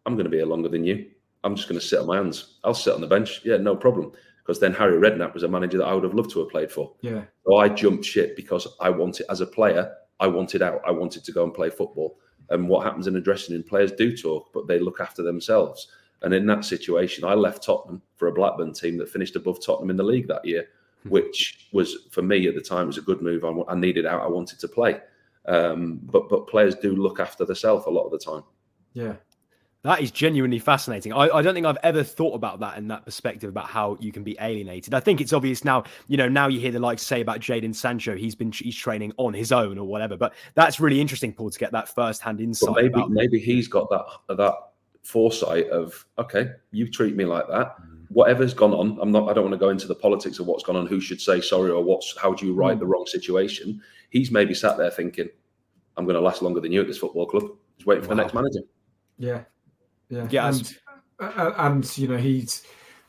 [0.04, 1.06] I'm going to be here longer than you.
[1.42, 2.58] I'm just going to sit on my hands.
[2.64, 3.40] I'll sit on the bench.
[3.44, 4.12] Yeah, no problem.
[4.42, 6.70] Because then Harry Redknapp was a manager that I would have loved to have played
[6.70, 6.92] for.
[7.00, 7.22] Yeah.
[7.46, 10.82] So I jumped ship because I wanted, as a player, I wanted out.
[10.86, 12.18] I wanted to go and play football.
[12.50, 15.88] And what happens in a dressing room, players do talk, but they look after themselves.
[16.22, 19.90] And in that situation, I left Tottenham for a Blackburn team that finished above Tottenham
[19.90, 20.68] in the league that year
[21.08, 23.44] which was for me at the time was a good move.
[23.44, 24.22] I, I needed out.
[24.22, 25.00] I wanted to play,
[25.46, 28.42] um, but but players do look after themselves a lot of the time.
[28.92, 29.14] Yeah.
[29.82, 31.12] That is genuinely fascinating.
[31.12, 34.10] I, I, don't think I've ever thought about that in that perspective about how you
[34.10, 34.94] can be alienated.
[34.94, 35.84] I think it's obvious now.
[36.08, 39.12] You know, now you hear the likes say about Jadon Sancho, he's been he's training
[39.16, 40.16] on his own or whatever.
[40.16, 42.74] But that's really interesting, Paul, to get that first hand insight.
[42.74, 44.54] But maybe maybe he's got that that
[45.04, 47.76] foresight of okay, you treat me like that.
[47.80, 49.28] Mm whatever's gone on, I'm not.
[49.28, 51.40] I don't want to go into the politics of what's gone on, who should say
[51.40, 52.80] sorry or what's how do you right mm.
[52.80, 53.82] the wrong situation.
[54.10, 55.28] He's maybe sat there thinking,
[55.96, 57.44] "I'm going to last longer than you at this football club."
[57.76, 58.16] He's waiting for wow.
[58.16, 58.60] the next manager.
[59.18, 59.42] Yeah,
[60.08, 60.48] yeah, yeah.
[60.48, 60.78] And,
[61.18, 62.62] uh, and you know he's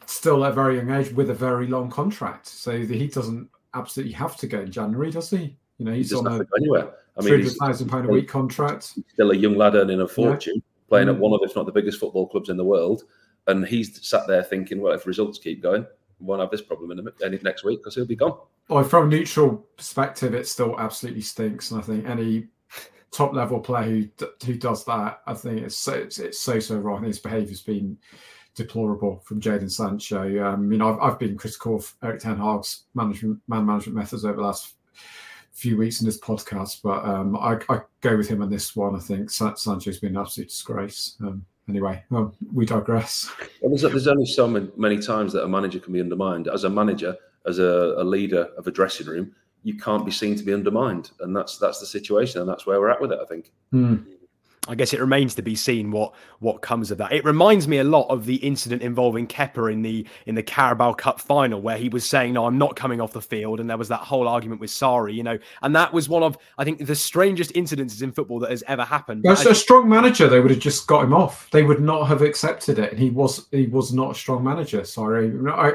[0.06, 4.14] still at a very young age with a very long contract, so he doesn't absolutely
[4.14, 5.58] have to go in January, does he?
[5.78, 6.94] You know, he's he on a anywhere.
[7.18, 8.94] I mean, three thousand pound a week contract.
[9.14, 10.90] Still a young lad earning a fortune, yeah.
[10.90, 11.16] playing mm.
[11.16, 13.04] at one of, if not the biggest football clubs in the world
[13.48, 15.86] and he's sat there thinking, well, if results keep going,
[16.20, 18.38] we won't have this problem in the, next week because he'll be gone.
[18.68, 21.72] Well, from a neutral perspective, it still absolutely stinks.
[21.72, 22.48] And I think any
[23.12, 26.78] top level player who who does that, I think it's so it's, it's so so
[26.78, 27.04] wrong.
[27.04, 27.98] His behaviour's been
[28.56, 30.22] deplorable from Jadon Sancho.
[30.44, 34.26] Um, you know, I've, I've been critical of Erik Ten Hag's management man management methods
[34.26, 34.74] over the last
[35.54, 38.96] few weeks in this podcast, but um, I, I, go with him on this one.
[38.96, 41.16] I think Sancho's been an absolute disgrace.
[41.20, 43.30] Um, anyway, well, we digress.
[43.62, 46.48] Well, there's, there's, only so many times that a manager can be undermined.
[46.48, 50.36] As a manager, as a, a, leader of a dressing room, you can't be seen
[50.36, 53.20] to be undermined, and that's that's the situation, and that's where we're at with it.
[53.22, 53.52] I think.
[53.74, 54.06] Mm.
[54.68, 57.12] I guess it remains to be seen what what comes of that.
[57.12, 60.94] It reminds me a lot of the incident involving Kepa in the in the Carabao
[60.94, 63.78] Cup final, where he was saying, "No, I'm not coming off the field," and there
[63.78, 66.86] was that whole argument with Sarri, you know, and that was one of I think
[66.86, 69.26] the strangest incidences in football that has ever happened.
[69.26, 71.50] As a strong manager, they would have just got him off.
[71.52, 74.84] They would not have accepted it, and he was he was not a strong manager.
[74.84, 75.74] Sorry, I,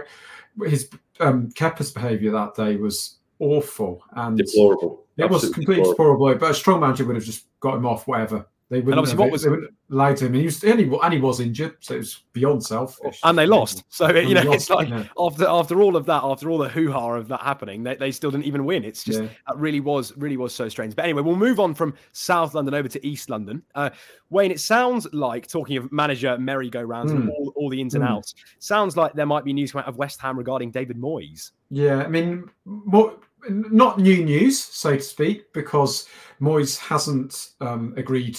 [0.66, 5.04] his um, Kepa's behaviour that day was awful and deplorable.
[5.16, 6.26] It Absolutely was completely deplorable.
[6.26, 6.40] deplorable.
[6.40, 8.46] But a strong manager would have just got him off, whatever.
[8.72, 10.32] They wouldn't, have, what was, they wouldn't lie to him.
[10.32, 13.20] He was, and, he, and he was injured, so it was beyond selfish.
[13.22, 13.84] And they lost.
[13.90, 15.04] So, and you know, lost, it's like yeah.
[15.18, 18.10] after after all of that, after all the hoo ha of that happening, they, they
[18.10, 18.82] still didn't even win.
[18.82, 19.28] It's just, yeah.
[19.46, 20.96] that really was, really was so strange.
[20.96, 23.62] But anyway, we'll move on from South London over to East London.
[23.74, 23.90] Uh,
[24.30, 27.16] Wayne, it sounds like, talking of manager merry-go-rounds mm.
[27.16, 28.08] and all, all, the ins and mm.
[28.08, 31.50] outs, sounds like there might be news coming out of West Ham regarding David Moyes.
[31.68, 33.18] Yeah, I mean, more,
[33.50, 36.08] not new news, so to speak, because
[36.40, 38.38] Moyes hasn't um, agreed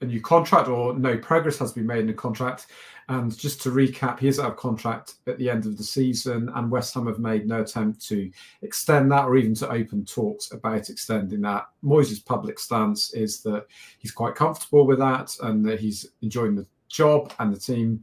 [0.00, 2.66] a new contract or no progress has been made in the contract.
[3.08, 6.48] And just to recap, he is out of contract at the end of the season,
[6.54, 8.30] and West Ham have made no attempt to
[8.62, 11.66] extend that or even to open talks about extending that.
[11.82, 13.66] Moyes' public stance is that
[13.98, 18.00] he's quite comfortable with that and that he's enjoying the job and the team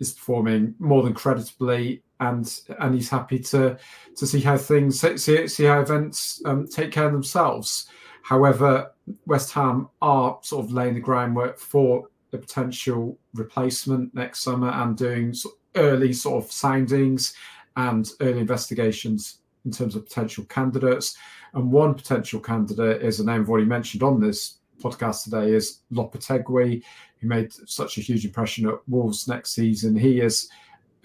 [0.00, 3.78] is performing more than creditably and and he's happy to
[4.16, 7.88] to see how things see, see how events um, take care of themselves.
[8.22, 8.92] However,
[9.26, 14.96] West Ham are sort of laying the groundwork for a potential replacement next summer and
[14.96, 15.34] doing
[15.74, 17.34] early sort of soundings
[17.76, 21.16] and early investigations in terms of potential candidates.
[21.54, 25.80] And one potential candidate is a name I've already mentioned on this podcast today is
[25.92, 26.82] Lopetegui,
[27.20, 29.94] who made such a huge impression at Wolves next season.
[29.94, 30.48] He is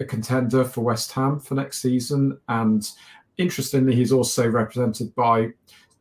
[0.00, 2.38] a contender for West Ham for next season.
[2.48, 2.88] And
[3.36, 5.50] interestingly, he's also represented by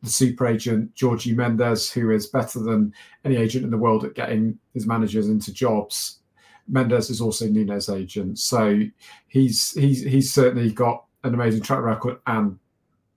[0.03, 2.93] the super agent Jorge Mendes, who is better than
[3.25, 6.19] any agent in the world at getting his managers into jobs.
[6.67, 8.81] Mendes is also Nuno's agent, so
[9.27, 12.59] he's he's he's certainly got an amazing track record and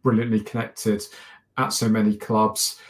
[0.03, 1.03] brilliantly connected
[1.59, 2.81] at so many clubs.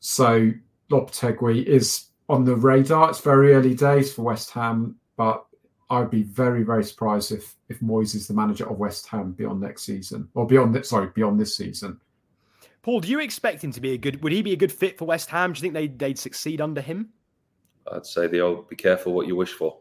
[0.00, 0.50] So
[0.90, 3.10] Lopetegui is on the radar.
[3.10, 5.44] It's very early days for West Ham, but
[5.90, 9.60] I'd be very very surprised if if Moyes is the manager of West Ham beyond
[9.60, 12.00] next season or beyond sorry beyond this season.
[12.82, 14.22] Paul, do you expect him to be a good?
[14.22, 15.52] Would he be a good fit for West Ham?
[15.52, 17.10] Do you think they they'd succeed under him?
[17.92, 19.78] I'd say the old "be careful what you wish for."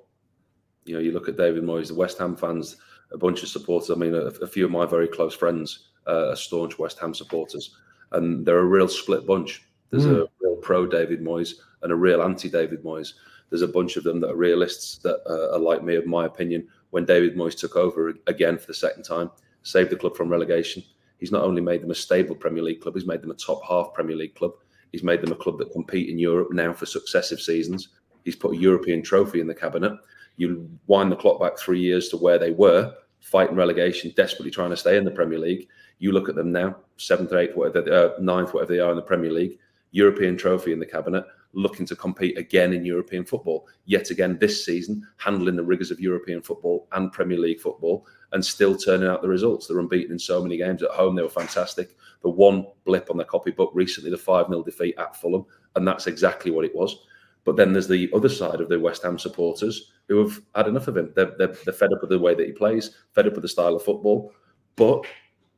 [0.85, 2.77] You know, you look at David Moyes, the West Ham fans,
[3.11, 3.89] a bunch of supporters.
[3.89, 7.13] I mean, a, a few of my very close friends uh, are staunch West Ham
[7.13, 7.75] supporters,
[8.11, 9.63] and they're a real split bunch.
[9.91, 10.23] There's mm.
[10.23, 13.13] a real pro David Moyes and a real anti David Moyes.
[13.49, 16.25] There's a bunch of them that are realists that uh, are like me, of my
[16.25, 16.67] opinion.
[16.89, 19.31] When David Moyes took over again for the second time,
[19.63, 20.83] saved the club from relegation
[21.19, 23.61] He's not only made them a stable Premier League club, he's made them a top
[23.67, 24.53] half Premier League club.
[24.91, 27.89] He's made them a club that compete in Europe now for successive seasons.
[28.25, 29.93] He's put a European trophy in the cabinet.
[30.37, 34.69] You wind the clock back three years to where they were, fighting relegation, desperately trying
[34.69, 35.67] to stay in the Premier League.
[35.99, 38.95] You look at them now, seventh or eighth, whatever, uh, ninth, whatever they are in
[38.95, 39.59] the Premier League,
[39.91, 43.67] European trophy in the cabinet, looking to compete again in European football.
[43.85, 48.43] Yet again this season, handling the rigors of European football and Premier League football and
[48.43, 49.67] still turning out the results.
[49.67, 51.15] They're unbeaten in so many games at home.
[51.15, 51.95] They were fantastic.
[52.21, 56.07] The one blip on their copybook recently, the 5 0 defeat at Fulham, and that's
[56.07, 57.05] exactly what it was.
[57.45, 60.87] But then there's the other side of the West Ham supporters who have had enough
[60.87, 61.11] of him.
[61.15, 63.47] They're, they're, they're fed up with the way that he plays, fed up with the
[63.47, 64.33] style of football.
[64.75, 65.05] But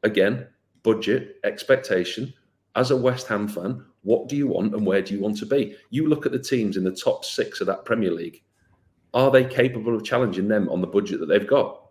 [0.03, 0.47] again,
[0.84, 2.34] budget, expectation.
[2.75, 5.45] As a West Ham fan, what do you want and where do you want to
[5.45, 5.75] be?
[5.89, 8.41] You look at the teams in the top six of that Premier League.
[9.13, 11.90] Are they capable of challenging them on the budget that they've got?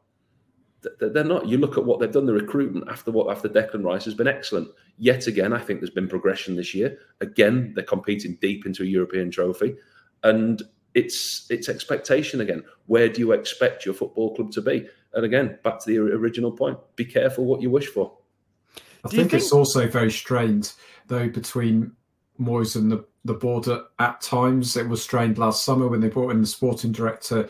[0.99, 1.47] They're not.
[1.47, 2.27] You look at what they've done.
[2.27, 4.69] The recruitment after what after Declan Rice has been excellent.
[4.97, 6.99] Yet again, I think there's been progression this year.
[7.21, 9.77] Again, they're competing deep into a European trophy,
[10.23, 10.63] and
[10.95, 12.65] it's it's expectation again.
[12.87, 14.89] Where do you expect your football club to be?
[15.13, 18.17] And again, back to the original point: be careful what you wish for.
[19.05, 20.73] I think, think, it's also very strained
[21.07, 21.93] though between
[22.41, 24.77] Moyes and the the board at, at times.
[24.77, 27.49] It was strained last summer when they brought in the sporting director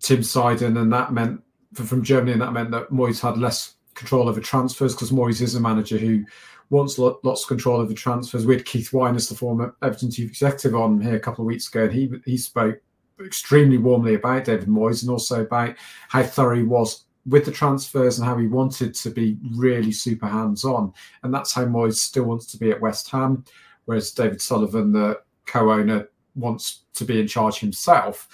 [0.00, 1.42] Tim Steidten, and that meant
[1.74, 5.54] from Germany, and that meant that Moyes had less control over transfers because Moyes is
[5.54, 6.24] a manager who
[6.70, 8.46] wants lots of control over transfers.
[8.46, 11.68] We had Keith Wyness, the former Everton chief executive, on here a couple of weeks
[11.68, 12.80] ago, and he he spoke
[13.24, 15.74] extremely warmly about David Moyes and also about
[16.08, 20.26] how thorough he was with the transfers and how he wanted to be really super
[20.26, 20.92] hands on.
[21.22, 23.44] And that's how Moyes still wants to be at West Ham,
[23.84, 28.28] whereas David Sullivan, the co owner, wants to be in charge himself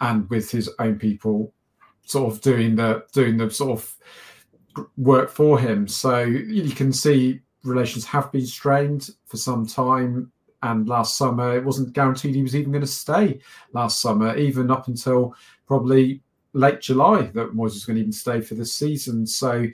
[0.00, 1.52] and with his own people
[2.06, 3.96] sort of doing the doing the sort of
[4.96, 5.86] work for him.
[5.86, 10.32] So you can see relations have been strained for some time.
[10.62, 13.38] and last summer it wasn't guaranteed he was even going to stay
[13.72, 15.34] last summer, even up until
[15.66, 16.22] probably
[16.54, 19.26] late July that Moyes was going to even stay for this season.
[19.26, 19.66] So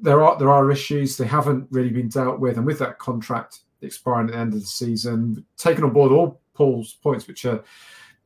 [0.00, 3.60] there are there are issues they haven't really been dealt with, and with that contract
[3.82, 7.62] expiring at the end of the season, taking on board all Paul's points, which are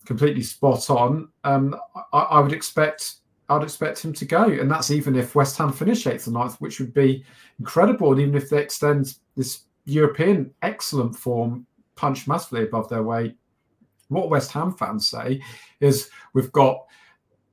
[0.04, 1.28] completely spot on.
[1.44, 1.76] Um,
[2.12, 3.16] I, I, would expect
[3.50, 6.60] I'd expect him to go, and that's even if West Ham finish eighth or ninth,
[6.60, 7.24] which would be
[7.58, 13.36] incredible, and even if they extend this European excellent form, punch massively above their weight.
[14.08, 15.42] What West Ham fans say
[15.80, 16.86] is we've got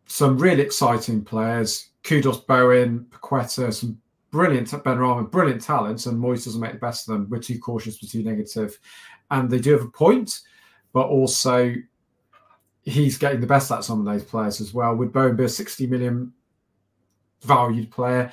[0.05, 1.89] some really exciting players.
[2.03, 3.99] Kudus Bowen, Paqueta, some
[4.31, 7.27] brilliant Benrahma, brilliant talents, and Moyes doesn't make the best of them.
[7.29, 8.79] We're too cautious, we're too negative.
[9.31, 10.41] And they do have a point,
[10.93, 11.73] but also
[12.88, 14.95] he's getting the best out of some of those players as well.
[14.95, 16.32] Would Bowen be a 60 million
[17.41, 18.32] valued player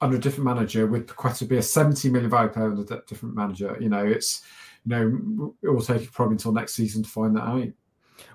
[0.00, 0.86] under a different manager?
[0.86, 3.76] Would Paqueta be a 70 million valued player under a different manager?
[3.80, 4.42] You know, it's
[4.86, 7.68] you know, it will take probably until next season to find that out.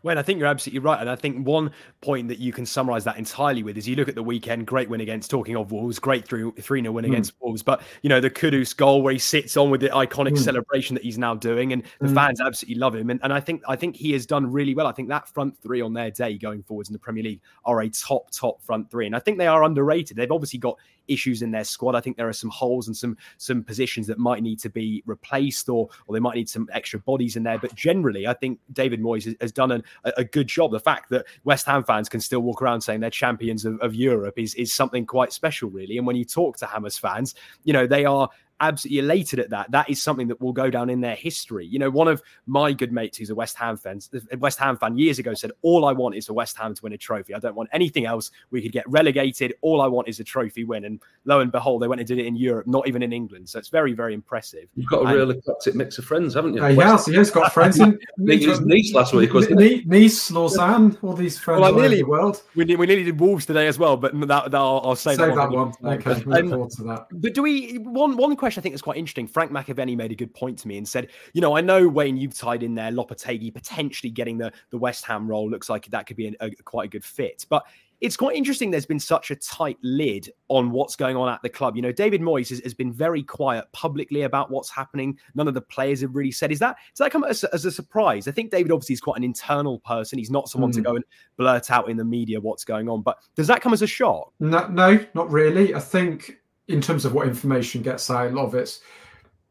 [0.04, 1.00] Well, I think you're absolutely right.
[1.00, 4.08] And I think one point that you can summarize that entirely with is you look
[4.08, 7.08] at the weekend, great win against talking of Wolves, great 3 0 win mm.
[7.08, 7.64] against Wolves.
[7.64, 10.40] But, you know, the Kudus goal where he sits on with the iconic mm.
[10.40, 12.16] celebration that he's now doing, and the mm.
[12.16, 13.10] fans absolutely love him.
[13.10, 14.88] And, and I think I think he has done really well.
[14.88, 17.82] I think that front three on their day going forwards in the Premier League are
[17.82, 19.06] a top, top front three.
[19.06, 20.18] And I think they are underrated.
[20.18, 21.96] They've obviously got issues in their squad.
[21.96, 25.04] I think there are some holes and some some positions that might need to be
[25.06, 27.58] replaced or or they might need some extra bodies in there.
[27.60, 29.84] But generally, I think David Moyes has, done an,
[30.18, 30.72] a good job.
[30.72, 33.96] The fact that West Ham fans can still walk around saying they're champions of, of
[33.96, 35.98] Europe is is something quite special, really.
[35.98, 39.72] And when you talk to Hammers fans, you know they are absolutely elated at that.
[39.72, 41.66] That is something that will go down in their history.
[41.66, 44.00] You know, one of my good mates who's a West Ham fan,
[44.40, 46.94] West Ham fan years ago said, "All I want is for West Ham to win
[46.94, 47.34] a trophy.
[47.34, 48.32] I don't want anything else.
[48.52, 49.54] We could get relegated.
[49.62, 52.20] All I want is a trophy win." And lo and behold, they went and did
[52.20, 53.50] it in Europe, not even in England.
[53.50, 54.68] So it's very, very impressive.
[54.76, 56.64] You've got a and, real eclectic mix of friends, haven't you?
[56.64, 57.06] Uh, he has.
[57.06, 59.88] He has got friends in Nice last week, wasn't it?
[59.88, 62.42] Nice, Lausanne, all these friends well, all nearly, the world.
[62.56, 65.36] We, we nearly did Wolves today as well, but that, that I'll, I'll save, save
[65.36, 65.74] that, one.
[65.80, 65.94] one.
[65.96, 67.08] Okay, look um, forward to that.
[67.12, 67.78] But do we?
[67.78, 70.68] One one question I think is quite interesting Frank McAvenny made a good point to
[70.68, 74.38] me and said, you know, I know Wayne, you've tied in there Lopetegui potentially getting
[74.38, 75.50] the the West Ham role.
[75.50, 77.64] Looks like that could be a, a, quite a good fit, but
[78.02, 78.70] it's quite interesting.
[78.70, 81.78] There's been such a tight lid on what's going on at the club.
[81.78, 85.18] You know, David Moyes has, has, been very quiet publicly about what's happening.
[85.36, 86.52] None of the players have really said.
[86.52, 88.28] Is that does that come as, as a surprise?
[88.28, 90.20] I think David obviously is quite an internal person.
[90.20, 90.76] He's not someone mm.
[90.76, 91.06] to go and
[91.38, 93.04] blurt out in the media what's going on.
[93.04, 94.34] But does that come as a shock?
[94.42, 95.74] No, no, not really.
[95.74, 98.82] I think in terms of what information gets out, a lot of it's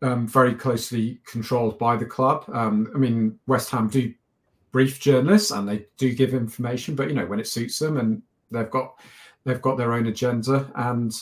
[0.02, 2.44] um, very closely controlled by the club.
[2.52, 4.12] Um, I mean, West Ham do
[4.72, 8.22] brief journalists and they do give information, but you know when it suits them, and
[8.50, 8.98] they've got
[9.44, 10.70] they've got their own agenda.
[10.74, 11.12] And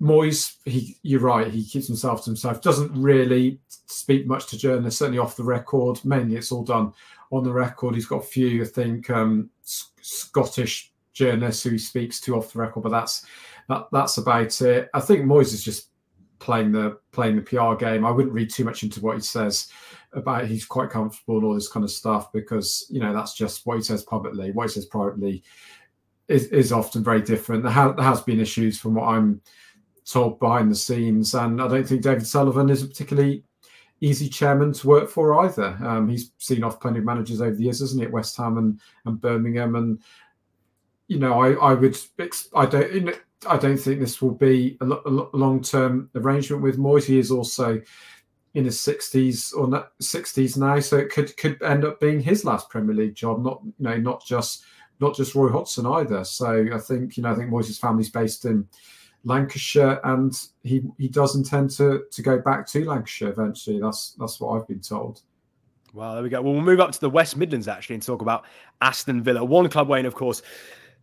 [0.00, 2.62] Moyes, he you're right, he keeps himself to himself.
[2.62, 6.04] Doesn't really speak much to journalists, certainly off the record.
[6.04, 6.92] Mainly, it's all done
[7.30, 7.94] on the record.
[7.94, 12.60] He's got a few, I think, um, Scottish journalists who he speaks to off the
[12.60, 13.26] record, but that's
[13.68, 14.88] that, that's about it.
[14.94, 15.90] I think Moyes is just
[16.38, 18.04] playing the playing the PR game.
[18.04, 19.68] I wouldn't read too much into what he says
[20.12, 23.66] about he's quite comfortable and all this kind of stuff because you know that's just
[23.66, 24.50] what he says publicly.
[24.52, 25.42] What he says privately
[26.28, 27.62] is, is often very different.
[27.62, 29.40] There, ha- there has been issues from what I'm
[30.04, 33.44] told behind the scenes, and I don't think David Sullivan is a particularly
[34.00, 35.76] easy chairman to work for either.
[35.82, 38.80] Um, he's seen off plenty of managers over the years, hasn't he, West Ham and,
[39.04, 40.00] and Birmingham, and
[41.08, 41.96] you know, I, I would,
[42.54, 47.04] I don't, I don't think this will be a, a long-term arrangement with Moyes.
[47.04, 47.80] He is also
[48.54, 52.68] in his sixties or sixties now, so it could could end up being his last
[52.68, 53.42] Premier League job.
[53.42, 54.64] Not you know, not just
[55.00, 56.24] not just Roy Hodgson either.
[56.24, 58.66] So I think you know, I think Moyes' family's based in
[59.24, 60.32] Lancashire, and
[60.64, 63.78] he he does intend to to go back to Lancashire eventually.
[63.80, 65.22] That's that's what I've been told.
[65.94, 66.42] Well, there we go.
[66.42, 68.44] Well, we'll move up to the West Midlands actually and talk about
[68.80, 69.44] Aston Villa.
[69.44, 70.42] One club, Wayne, of course,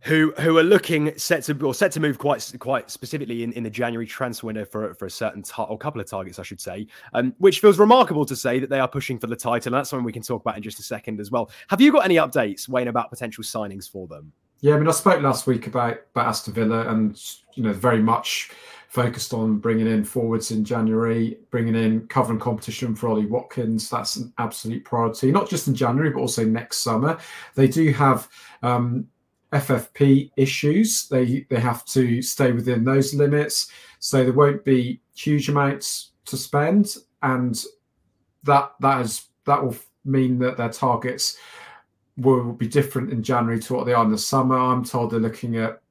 [0.06, 3.64] who who are looking set to or set to move quite quite specifically in, in
[3.64, 6.60] the January transfer window for for a certain tar- or couple of targets, I should
[6.60, 9.78] say, um, which feels remarkable to say that they are pushing for the title, and
[9.78, 11.50] that's something we can talk about in just a second as well.
[11.68, 14.32] Have you got any updates, Wayne, about potential signings for them?
[14.60, 17.20] Yeah, I mean, I spoke last week about about Aston Villa, and
[17.54, 18.50] you know, very much
[18.88, 23.90] focused on bringing in forwards in January, bringing in covering competition for Ollie Watkins.
[23.90, 27.18] That's an absolute priority, not just in January, but also next summer.
[27.56, 28.28] They do have
[28.62, 29.08] um,
[29.56, 31.08] FFP issues.
[31.08, 36.36] They they have to stay within those limits, so there won't be huge amounts to
[36.36, 37.62] spend, and
[38.44, 41.36] that that is that will mean that their targets
[42.16, 44.56] will be different in January to what they are in the summer.
[44.56, 45.82] I'm told they're looking at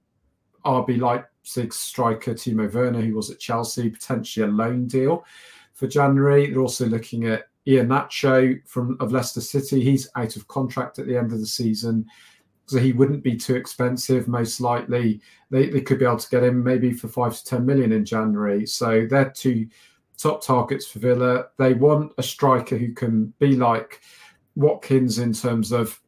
[0.65, 5.25] RB Leipzig striker Timo Werner, who was at Chelsea, potentially a loan deal
[5.73, 6.47] for January.
[6.47, 9.83] They're also looking at Iheanacho from of Leicester City.
[9.83, 12.05] He's out of contract at the end of the season,
[12.67, 14.27] so he wouldn't be too expensive.
[14.27, 17.65] Most likely, they, they could be able to get him maybe for five to ten
[17.65, 18.65] million in January.
[18.65, 19.67] So they're two
[20.17, 21.47] top targets for Villa.
[21.57, 24.01] They want a striker who can be like
[24.55, 25.99] Watkins in terms of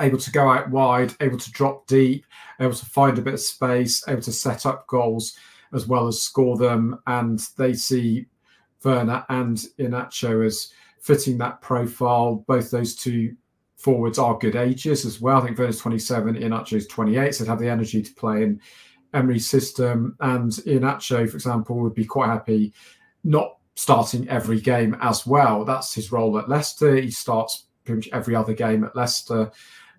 [0.00, 2.26] able to go out wide, able to drop deep,
[2.60, 5.36] able to find a bit of space, able to set up goals
[5.72, 6.98] as well as score them.
[7.06, 8.26] And they see
[8.82, 12.44] Werner and Iheanacho as fitting that profile.
[12.46, 13.36] Both those two
[13.76, 15.38] forwards are good ages as well.
[15.38, 16.36] I think Werner's 27,
[16.72, 18.60] is 28, so have the energy to play in
[19.14, 20.16] Emery's system.
[20.20, 22.72] And Iheanacho, for example, would be quite happy
[23.22, 25.64] not starting every game as well.
[25.64, 26.96] That's his role at Leicester.
[26.96, 29.50] He starts pretty much every other game at Leicester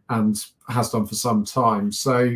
[0.09, 0.35] and
[0.67, 1.91] has done for some time.
[1.91, 2.35] So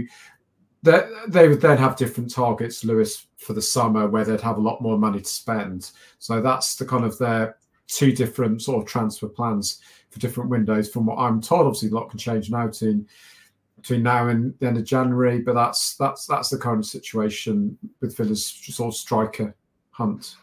[0.83, 4.81] they would then have different targets, Lewis, for the summer where they'd have a lot
[4.81, 5.91] more money to spend.
[6.19, 9.81] So that's the kind of their two different sort of transfer plans
[10.11, 10.89] for different windows.
[10.89, 13.07] From what I'm told, obviously a lot can change now between
[13.77, 18.15] between now and the end of January, but that's that's that's the current situation with
[18.15, 19.55] Villa's sort of striker
[19.91, 20.35] hunt.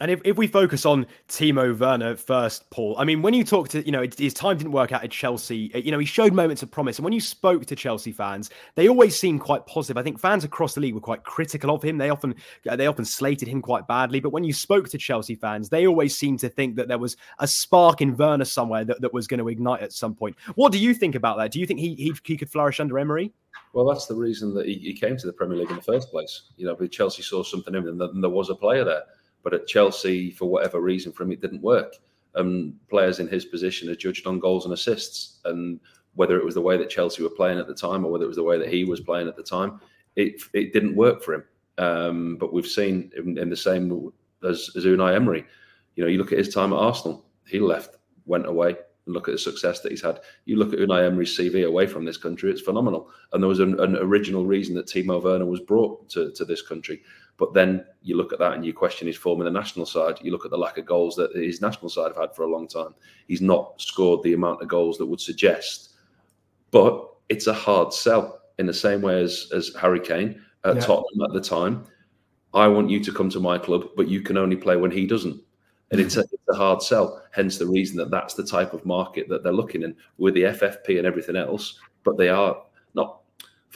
[0.00, 3.68] And if, if we focus on Timo Werner first, Paul, I mean, when you talk
[3.70, 6.34] to, you know, his time didn't work out at Chelsea, uh, you know, he showed
[6.34, 6.98] moments of promise.
[6.98, 9.96] And when you spoke to Chelsea fans, they always seemed quite positive.
[9.96, 11.96] I think fans across the league were quite critical of him.
[11.96, 12.34] They often,
[12.68, 14.20] uh, they often slated him quite badly.
[14.20, 17.16] But when you spoke to Chelsea fans, they always seemed to think that there was
[17.38, 20.36] a spark in Werner somewhere that, that was going to ignite at some point.
[20.56, 21.52] What do you think about that?
[21.52, 23.32] Do you think he, he, he could flourish under Emery?
[23.72, 26.10] Well, that's the reason that he, he, came to the Premier League in the first
[26.10, 26.50] place.
[26.56, 29.02] You know, Chelsea saw something in him and there was a player there.
[29.46, 31.94] But at Chelsea, for whatever reason, for him, it didn't work.
[32.34, 35.38] And players in his position are judged on goals and assists.
[35.44, 35.78] And
[36.16, 38.26] whether it was the way that Chelsea were playing at the time or whether it
[38.26, 39.80] was the way that he was playing at the time,
[40.16, 41.44] it, it didn't work for him.
[41.78, 45.44] Um, but we've seen in, in, the same as, as Unai Emery.
[45.94, 49.28] You know, you look at his time at Arsenal, he left, went away, and look
[49.28, 50.18] at the success that he's had.
[50.46, 53.10] You look at Unai Emery's CV away from this country, it's phenomenal.
[53.32, 56.62] And there was an, an original reason that Timo Werner was brought to, to this
[56.62, 57.02] country.
[57.38, 60.18] But then you look at that and you question his form in the national side.
[60.22, 62.50] You look at the lack of goals that his national side have had for a
[62.50, 62.94] long time.
[63.28, 65.90] He's not scored the amount of goals that would suggest.
[66.70, 70.80] But it's a hard sell in the same way as, as Harry Kane at yeah.
[70.80, 71.84] Tottenham at the time.
[72.54, 75.06] I want you to come to my club, but you can only play when he
[75.06, 75.38] doesn't.
[75.90, 77.22] And it's a, it's a hard sell.
[77.32, 80.44] Hence the reason that that's the type of market that they're looking in with the
[80.44, 81.78] FFP and everything else.
[82.02, 82.62] But they are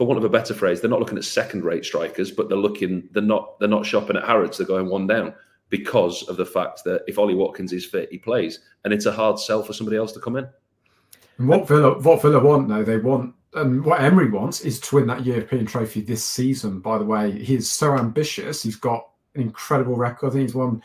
[0.00, 3.06] for want of a better phrase, they're not looking at second-rate strikers, but they're looking.
[3.12, 3.60] They're not.
[3.60, 4.56] They're not shopping at Harrods.
[4.56, 5.34] They're going one down
[5.68, 9.12] because of the fact that if Ollie Watkins is fit, he plays, and it's a
[9.12, 10.48] hard sell for somebody else to come in.
[11.36, 14.96] And what Villa, what Villa want now, they want, and what Emery wants is to
[14.96, 16.80] win that European trophy this season.
[16.80, 18.62] By the way, he is so ambitious.
[18.62, 20.28] He's got an incredible record.
[20.28, 20.80] I think he's won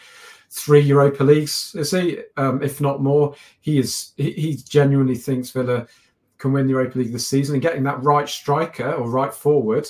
[0.49, 2.19] three Europa Leagues, is he?
[2.35, 3.33] Um, if not more.
[3.61, 4.11] He is.
[4.17, 5.87] He, he genuinely thinks Villa
[6.45, 9.89] can win the Europa League this season, and getting that right striker or right forward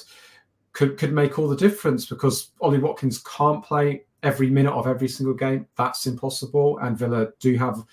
[0.72, 5.10] could could make all the difference because Ollie Watkins can't play every minute of every
[5.10, 5.68] single game.
[5.78, 7.84] That's impossible, and Villa do have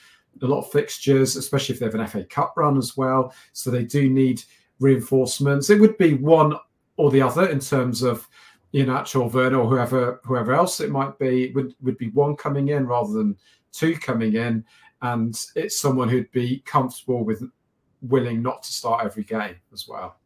[0.40, 3.34] a lot of fixtures, especially if they have an FA Cup run as well.
[3.52, 4.42] So they do need
[4.78, 5.68] reinforcements.
[5.68, 6.54] It would be one
[6.96, 8.28] or the other in terms of
[8.70, 12.36] you know, actual Werner or whoever whoever else it might be would would be one
[12.36, 13.36] coming in rather than
[13.72, 14.64] two coming in,
[15.02, 17.42] and it's someone who'd be comfortable with
[18.02, 20.16] willing not to start every game as well.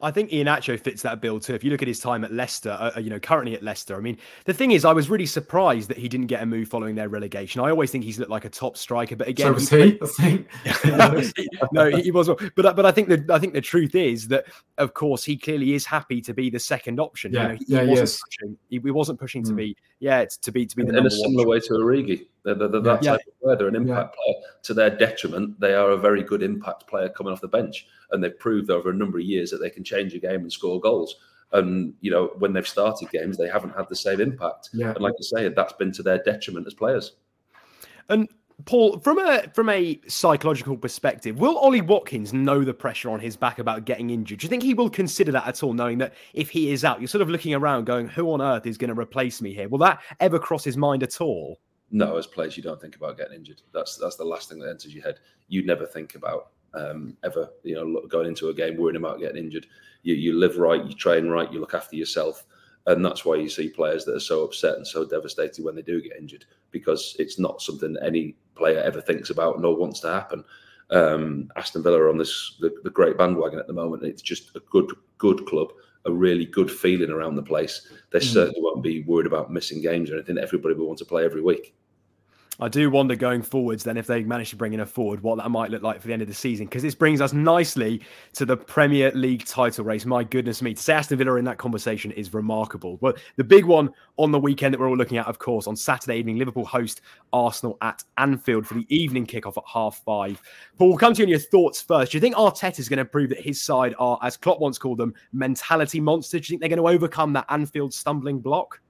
[0.00, 1.54] I think Iheanacho fits that bill too.
[1.54, 3.96] If you look at his time at Leicester, uh, uh, you know, currently at Leicester,
[3.96, 4.16] I mean,
[4.46, 7.08] the thing is, I was really surprised that he didn't get a move following their
[7.10, 7.60] relegation.
[7.60, 9.76] I always think he's looked like a top striker, but again, so was he.
[9.76, 11.48] he I think.
[11.72, 12.28] no, he was.
[12.28, 14.46] But but I think the I think the truth is that,
[14.78, 17.32] of course, he clearly is happy to be the second option.
[17.32, 18.20] Yeah, you know, he, yeah, wasn't yes.
[18.24, 18.58] pushing.
[18.70, 19.48] He, he, wasn't pushing mm.
[19.48, 19.76] to be.
[20.04, 22.26] Yeah, it's to be to be the in a similar way to Origi.
[22.42, 23.12] They're, they're, they're that yeah.
[23.12, 23.56] type of player.
[23.56, 24.34] They're an impact yeah.
[24.34, 24.50] player.
[24.64, 28.22] To their detriment, they are a very good impact player coming off the bench, and
[28.22, 30.78] they've proved over a number of years that they can change a game and score
[30.78, 31.16] goals.
[31.52, 34.68] And you know, when they've started games, they haven't had the same impact.
[34.74, 34.90] Yeah.
[34.90, 37.12] And like I say, that's been to their detriment as players.
[38.10, 38.28] And
[38.66, 43.36] Paul, from a from a psychological perspective, will Ollie Watkins know the pressure on his
[43.36, 44.38] back about getting injured?
[44.38, 47.00] Do you think he will consider that at all, knowing that if he is out,
[47.00, 49.68] you're sort of looking around going, "Who on earth is going to replace me here?"
[49.68, 51.58] Will that ever cross his mind at all?
[51.94, 53.62] no, as players, you don't think about getting injured.
[53.72, 55.20] That's that's the last thing that enters your head.
[55.46, 59.42] You'd never think about um, ever, you know, going into a game worrying about getting
[59.42, 59.66] injured.
[60.02, 62.46] You you live right, you train right, you look after yourself,
[62.86, 65.82] and that's why you see players that are so upset and so devastated when they
[65.82, 66.44] do get injured
[66.74, 70.44] because it's not something any player ever thinks about nor wants to happen.
[70.90, 74.02] Um, Aston Villa are on this the, the great bandwagon at the moment.
[74.02, 75.72] It's just a good good club
[76.04, 77.88] a really good feeling around the place.
[78.10, 78.32] They mm.
[78.32, 80.38] certainly won't be worried about missing games or anything.
[80.38, 81.74] Everybody will want to play every week.
[82.60, 85.38] I do wonder going forwards then if they manage to bring in a forward, what
[85.38, 86.66] that might look like for the end of the season.
[86.66, 88.00] Because this brings us nicely
[88.34, 90.06] to the Premier League title race.
[90.06, 92.96] My goodness me, to say Aston Villa in that conversation is remarkable.
[92.98, 95.74] But the big one on the weekend that we're all looking at, of course, on
[95.74, 97.00] Saturday evening, Liverpool host
[97.32, 100.40] Arsenal at Anfield for the evening kickoff at half five.
[100.78, 102.12] Paul, we'll come to you on your thoughts first.
[102.12, 104.78] Do you think Arteta is going to prove that his side are, as Klopp once
[104.78, 106.42] called them, mentality monsters?
[106.42, 108.80] Do you think they're going to overcome that Anfield stumbling block?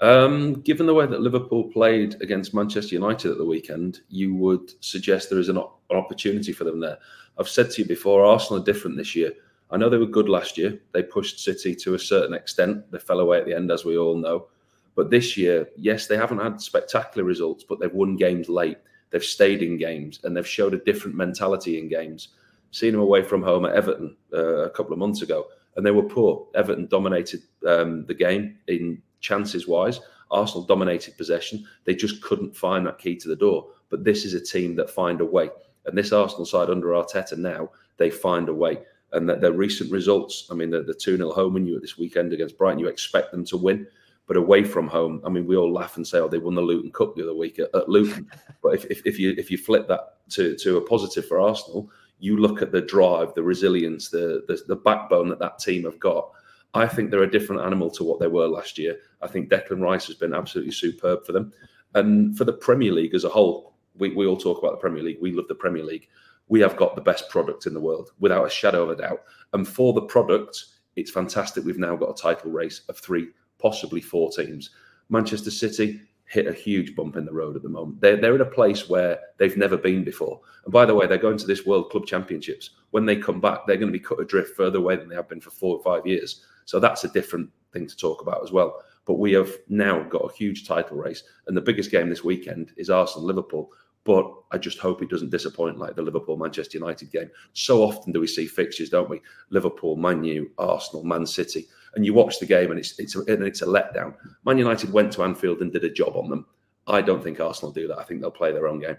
[0.00, 4.72] Um, given the way that Liverpool played against Manchester United at the weekend, you would
[4.82, 6.98] suggest there is an, an, opportunity for them there.
[7.38, 9.32] I've said to you before, Arsenal are different this year.
[9.70, 10.80] I know they were good last year.
[10.92, 12.90] They pushed City to a certain extent.
[12.90, 14.48] They fell away at the end, as we all know.
[14.94, 18.78] But this year, yes, they haven't had spectacular results, but they've won games late.
[19.10, 22.28] They've stayed in games and they've showed a different mentality in games.
[22.70, 25.46] Seen them away from home at Everton uh, a couple of months ago,
[25.76, 26.46] and they were poor.
[26.54, 30.00] Everton dominated um, the game in chances wise.
[30.30, 31.66] Arsenal dominated possession.
[31.84, 33.68] They just couldn't find that key to the door.
[33.88, 35.50] But this is a team that find a way.
[35.86, 38.78] And this Arsenal side under Arteta now, they find a way.
[39.12, 41.82] And that their recent results, I mean, the, the 2 0 home win you at
[41.82, 43.86] this weekend against Brighton, you expect them to win.
[44.28, 46.62] But away from home, I mean, we all laugh and say, oh, they won the
[46.62, 48.30] Luton Cup the other week at, at Luton.
[48.62, 51.90] but if, if, if, you if you flip that to, to a positive for Arsenal,
[52.20, 55.98] you look at the drive, the resilience, the, the, the backbone that that team have
[55.98, 56.30] got
[56.74, 58.98] I think they're a different animal to what they were last year.
[59.22, 61.52] I think Declan Rice has been absolutely superb for them.
[61.94, 65.02] And for the Premier League as a whole, we, we all talk about the Premier
[65.02, 65.18] League.
[65.20, 66.08] We love the Premier League.
[66.48, 69.22] We have got the best product in the world, without a shadow of a doubt.
[69.52, 70.64] And for the product,
[70.96, 71.64] it's fantastic.
[71.64, 74.70] We've now got a title race of three, possibly four teams.
[75.08, 78.00] Manchester City hit a huge bump in the road at the moment.
[78.00, 80.40] They're, they're in a place where they've never been before.
[80.64, 82.70] And by the way, they're going to this World Club Championships.
[82.92, 85.28] When they come back, they're going to be cut adrift further away than they have
[85.28, 86.44] been for four or five years.
[86.64, 88.82] So that's a different thing to talk about as well.
[89.06, 92.72] But we have now got a huge title race, and the biggest game this weekend
[92.76, 93.70] is Arsenal Liverpool.
[94.04, 97.30] But I just hope it doesn't disappoint like the Liverpool Manchester United game.
[97.52, 99.20] So often do we see fixtures, don't we?
[99.50, 103.20] Liverpool, Man U, Arsenal, Man City, and you watch the game and it's it's a,
[103.20, 104.14] and it's a letdown.
[104.44, 106.46] Man United went to Anfield and did a job on them.
[106.86, 107.98] I don't think Arsenal do that.
[107.98, 108.96] I think they'll play their own game.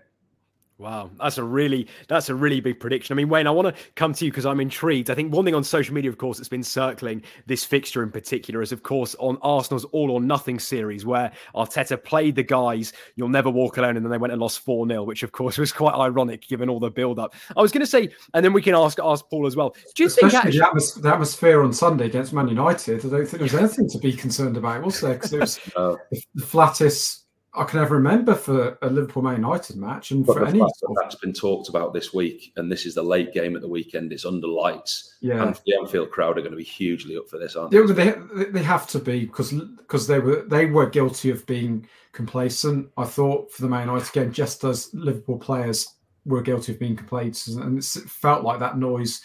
[0.82, 3.14] Wow, that's a really that's a really big prediction.
[3.14, 5.12] I mean, Wayne, I want to come to you because I'm intrigued.
[5.12, 8.10] I think one thing on social media, of course, that's been circling this fixture in
[8.10, 12.94] particular is, of course, on Arsenal's All or Nothing series, where Arteta played the guys
[13.16, 15.56] "You'll never walk alone," and then they went and lost four 0 which of course
[15.60, 17.36] was quite ironic given all the build up.
[17.56, 19.76] I was going to say, and then we can ask ask Paul as well.
[19.94, 23.06] Do you Especially think actually, the, atmos- the, atmosphere on Sunday against Man United?
[23.06, 25.14] I don't think there was anything to be concerned about, was there?
[25.14, 25.96] Because it was uh,
[26.34, 27.21] the flattest
[27.54, 30.98] I can ever remember for a Liverpool Man United match, and but for any that
[31.02, 34.14] that's been talked about this week, and this is the late game at the weekend.
[34.14, 35.44] It's under lights, yeah.
[35.44, 37.80] And the Anfield crowd are going to be hugely up for this, aren't they?
[37.80, 41.86] Yeah, they, they have to be because because they were they were guilty of being
[42.14, 42.90] complacent.
[42.98, 45.96] I thought for the Man United game, just as Liverpool players
[46.26, 49.22] were guilty of being complacent, and it felt like that noise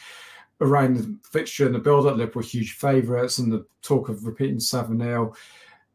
[0.60, 2.16] around the fixture and the build-up.
[2.16, 5.32] Liverpool huge favourites, and the talk of repeating seven 0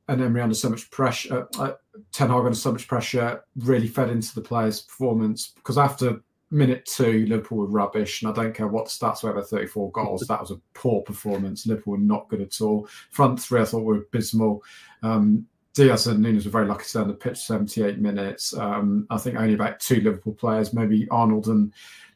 [0.08, 1.48] and Emery under so much pressure.
[1.58, 1.74] Uh,
[2.12, 6.22] Ten Hag under so much pressure really fed into the players' performance because after
[6.52, 10.22] minute two, Liverpool were rubbish, and I don't care what the stats were, 34 goals.
[10.28, 11.66] That was a poor performance.
[11.66, 12.88] Liverpool were not good at all.
[13.10, 14.64] Front three, I thought were abysmal.
[15.04, 18.56] Um, Diaz and Nunez were very lucky to stay on the pitch 78 minutes.
[18.58, 21.72] Um, I think only about two Liverpool players, maybe Arnold and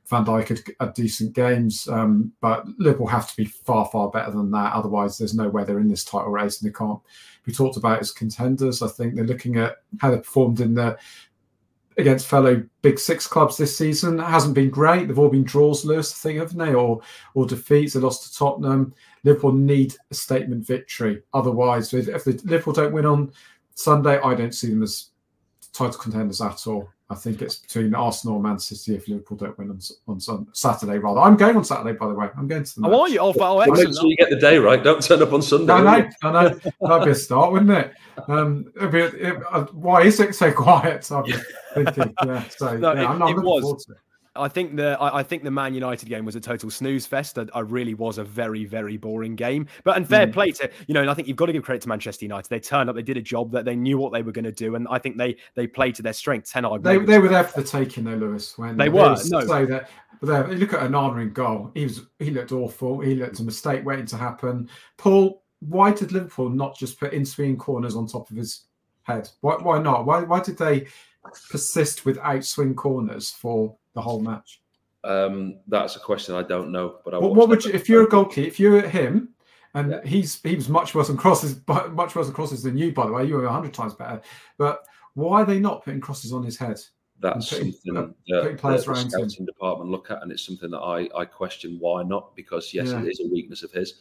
[0.08, 4.32] Van Dijk had, had decent games, um, but Liverpool have to be far, far better
[4.32, 4.74] than that.
[4.74, 7.00] Otherwise, there's no way they're in this title race and they can't
[7.44, 8.82] be talked about as contenders.
[8.82, 10.98] I think they're looking at how they performed in the
[11.98, 14.20] against fellow Big Six clubs this season.
[14.20, 15.08] It hasn't been great.
[15.08, 16.74] They've all been draws, Lewis, I think, haven't they?
[16.74, 17.02] Or
[17.34, 17.94] or defeats.
[17.94, 18.94] They lost to Tottenham.
[19.24, 21.24] Liverpool need a statement victory.
[21.34, 23.32] Otherwise, if, if the Liverpool don't win on
[23.74, 25.10] Sunday, I don't see them as
[25.74, 26.90] title contenders at all.
[27.08, 29.80] I think it's between Arsenal and Man City if Liverpool don't win on,
[30.28, 30.98] on, Saturday.
[30.98, 31.96] Rather, I'm going on Saturday.
[31.96, 32.82] By the way, I'm going to the.
[32.82, 32.92] Match.
[32.92, 33.20] Oh, are you?
[33.20, 33.90] Oh, oh excellent.
[33.90, 34.84] Make sure you get the day right.
[34.84, 35.68] Don't turn up on Sunday.
[35.68, 36.60] No, no, no, no.
[36.82, 37.94] That'd be a start, wouldn't it?
[38.28, 41.10] Um, it'd be, it, uh, why is it so quiet?
[41.12, 41.26] I'm
[41.76, 42.44] thinking, yeah.
[42.50, 43.86] So no, yeah, I'm, I'm it was.
[44.36, 47.38] I think the I, I, think the Man United game was a total snooze fest.
[47.38, 49.68] I, I really was a very very boring game.
[49.84, 50.34] But and fair mm.
[50.34, 52.50] play to you know, and I think you've got to give credit to Manchester United.
[52.50, 54.52] They turned up, they did a job that they knew what they were going to
[54.52, 56.52] do, and I think they they played to their strength.
[56.52, 58.58] Ten They, they were there for the taking, though, Lewis.
[58.58, 59.46] When they were no.
[59.46, 61.72] So that, but there, look at Onana in goal.
[61.74, 63.00] He was he looked awful.
[63.00, 64.70] He looked a mistake waiting to happen.
[64.98, 68.66] Paul, why did Liverpool not just put in swinging corners on top of his
[69.04, 69.30] head?
[69.42, 70.06] Why why not?
[70.06, 70.88] Why why did they
[71.50, 74.62] persist with out swing corners for the whole match?
[75.04, 77.00] Um, that's a question I don't know.
[77.04, 79.36] But I what, what would you, if you're a goalkeeper, if you're him
[79.74, 80.02] And yeah.
[80.06, 81.60] he's he was much worse on crosses,
[81.92, 83.26] much worse on crosses than you, by the way.
[83.26, 84.22] You were hundred times better.
[84.58, 86.80] But why are they not putting crosses on his head?
[87.20, 90.80] That's putting, something uh, that players the, scouting department look at, and it's something that
[90.80, 93.02] I I question why not because yes, yeah.
[93.02, 93.96] it is a weakness of his.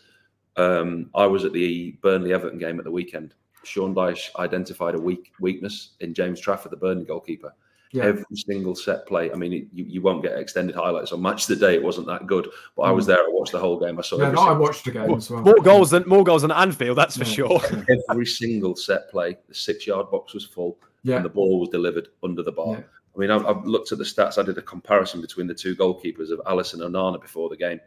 [0.57, 3.35] Um, I was at the Burnley Everton game at the weekend.
[3.65, 7.55] Sean Dyche identified a weak weakness in James Trafford, the Burnley goalkeeper.
[7.93, 8.05] Yeah.
[8.07, 9.31] Every single set play.
[9.31, 11.75] I mean, it, you, you won't get extended highlights on match the day.
[11.75, 13.09] It wasn't that good, but I was mm.
[13.09, 13.19] there.
[13.19, 13.99] I watched the whole game.
[13.99, 14.19] I saw.
[14.19, 15.43] Yeah, no, I watched the game more, as well.
[15.43, 17.31] More goals than more goals than Anfield, that's for yeah.
[17.31, 17.61] sure.
[18.11, 21.17] Every single set play, the six-yard box was full, yeah.
[21.17, 22.79] and the ball was delivered under the bar.
[22.79, 22.85] Yeah.
[23.15, 24.39] I mean, I've, I've, looked at the stats.
[24.39, 27.81] I did a comparison between the two goalkeepers of Alisson and Onana before the game.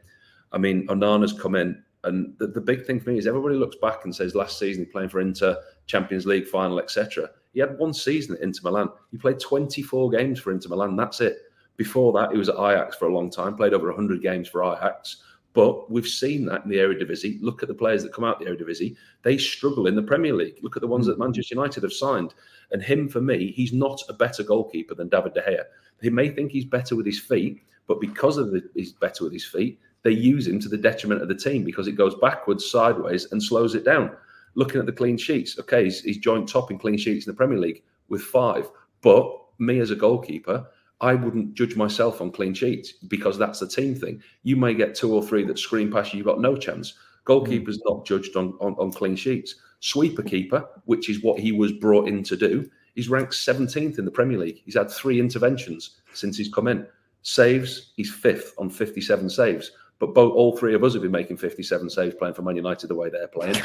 [0.54, 3.76] I mean, Onana's come in and the, the, big thing for me is everybody looks
[3.76, 7.30] back and says last season playing for Inter, Champions League final, etc.
[7.53, 8.89] He had one season at Inter Milan.
[9.12, 10.95] He played 24 games for Inter Milan.
[10.95, 11.38] That's it.
[11.76, 14.64] Before that, he was at Ajax for a long time, played over 100 games for
[14.64, 15.18] Ajax.
[15.53, 17.41] But we've seen that in the Eredivisie.
[17.41, 18.95] Look at the players that come out the Eredivisie.
[19.24, 20.60] They struggle in the Premier League.
[20.62, 21.10] Look at the ones mm.
[21.10, 22.34] that Manchester United have signed.
[22.72, 25.64] And him, for me, he's not a better goalkeeper than David De Gea.
[26.01, 29.34] He may think he's better with his feet, but because of the, he's better with
[29.34, 32.72] his feet, they use him to the detriment of the team because it goes backwards,
[32.72, 34.16] sideways, and slows it down.
[34.55, 37.36] Looking at the clean sheets, okay, he's, he's joint top in clean sheets in the
[37.36, 38.70] Premier League with five.
[39.01, 39.30] But
[39.60, 40.66] me as a goalkeeper,
[41.01, 44.24] I wouldn't judge myself on clean sheets because that's the team thing.
[44.43, 46.93] You may get two or three that screen past you, you've got no chance.
[47.26, 49.55] Goalkeeper's not judged on, on, on clean sheets.
[49.82, 54.05] Sweeper keeper, which is what he was brought in to do, he's ranked 17th in
[54.05, 54.62] the Premier League.
[54.64, 56.88] He's had three interventions since he's come in.
[57.24, 59.72] Saves, he's fifth on 57 saves.
[60.00, 62.88] But both, all three of us have been making 57 saves playing for Man United
[62.88, 63.62] the way they're playing.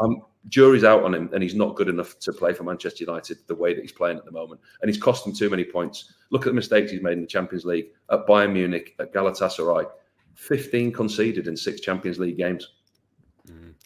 [0.00, 3.38] um, jury's out on him, and he's not good enough to play for Manchester United
[3.46, 4.60] the way that he's playing at the moment.
[4.82, 6.12] And he's cost him too many points.
[6.30, 9.86] Look at the mistakes he's made in the Champions League at Bayern Munich, at Galatasaray.
[10.34, 12.72] 15 conceded in six Champions League games.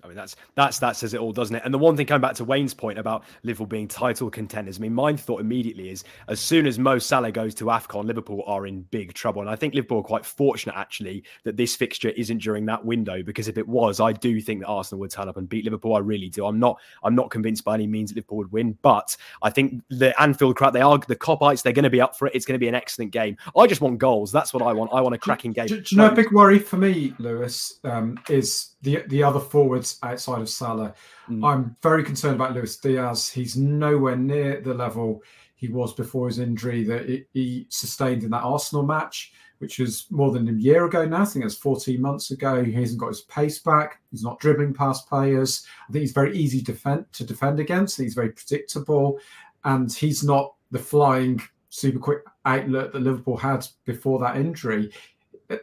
[0.02, 1.62] I mean, that's that's that says it all, doesn't it?
[1.64, 4.80] And the one thing coming back to Wayne's point about Liverpool being title contenders, I
[4.80, 8.66] mean, my thought immediately is as soon as Mo Salah goes to AFCON, Liverpool are
[8.66, 9.40] in big trouble.
[9.42, 13.22] And I think Liverpool are quite fortunate actually that this fixture isn't during that window
[13.22, 15.94] because if it was, I do think that Arsenal would turn up and beat Liverpool.
[15.94, 16.46] I really do.
[16.46, 19.82] I'm not I'm not convinced by any means that Liverpool would win, but I think
[19.88, 22.34] the Anfield crowd, they are the Kopites, they're going to be up for it.
[22.34, 23.36] It's going to be an excellent game.
[23.56, 24.32] I just want goals.
[24.32, 24.90] That's what I want.
[24.92, 25.66] I want a cracking game.
[25.66, 29.40] Do, do you know a big worry for me, Lewis, um, is the the other
[29.40, 30.94] forwards outside of Salah.
[31.28, 31.46] Mm.
[31.46, 33.28] I'm very concerned about Luis Diaz.
[33.28, 35.22] He's nowhere near the level
[35.54, 40.30] he was before his injury that he sustained in that Arsenal match, which was more
[40.30, 41.20] than a year ago now.
[41.20, 42.64] I think it's 14 months ago.
[42.64, 44.00] He hasn't got his pace back.
[44.10, 45.66] He's not dribbling past players.
[45.86, 47.98] I think he's very easy defend, to defend against.
[47.98, 49.20] He's very predictable,
[49.64, 54.90] and he's not the flying super quick outlet that Liverpool had before that injury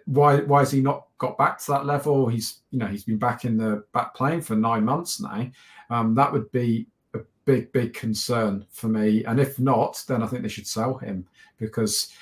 [0.06, 2.28] why why has he not got back to that level?
[2.28, 5.50] He's you know he's been back in the back playing for nine months now.
[5.90, 9.24] Um, that would be a big big concern for me.
[9.26, 11.26] And if not, then I think they should sell him
[11.58, 12.14] because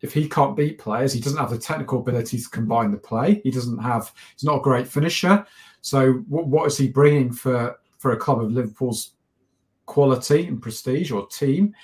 [0.00, 3.40] if he can't beat players, he doesn't have the technical ability to combine the play.
[3.44, 4.12] He doesn't have.
[4.34, 5.46] He's not a great finisher.
[5.80, 9.14] So what, what is he bringing for for a club of Liverpool's
[9.86, 11.74] quality and prestige or team?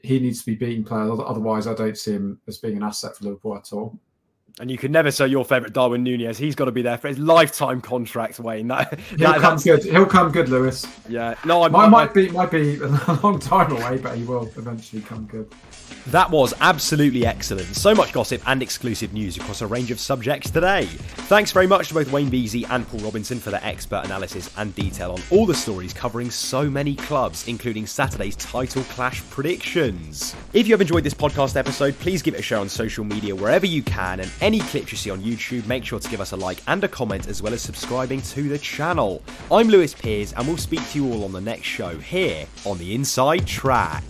[0.00, 1.10] He needs to be beating players.
[1.18, 3.98] Otherwise, I don't see him as being an asset for Liverpool at all.
[4.58, 6.38] And you can never say your favourite Darwin Nunez.
[6.38, 8.68] He's got to be there for his lifetime contract, Wayne.
[8.68, 9.84] That, He'll that, come good.
[9.84, 10.86] He'll come good, Lewis.
[11.10, 11.34] Yeah.
[11.44, 12.86] No, I might, might be might be a
[13.22, 15.52] long time away, but he will eventually come good.
[16.06, 17.74] That was absolutely excellent.
[17.74, 20.84] So much gossip and exclusive news across a range of subjects today.
[20.84, 24.74] Thanks very much to both Wayne Veysey and Paul Robinson for their expert analysis and
[24.74, 30.36] detail on all the stories covering so many clubs, including Saturday's title clash predictions.
[30.52, 33.34] If you have enjoyed this podcast episode, please give it a share on social media
[33.34, 36.30] wherever you can, and any clips you see on YouTube, make sure to give us
[36.30, 39.20] a like and a comment as well as subscribing to the channel.
[39.50, 42.78] I'm Lewis Peers, and we'll speak to you all on the next show here on
[42.78, 44.04] the Inside Track.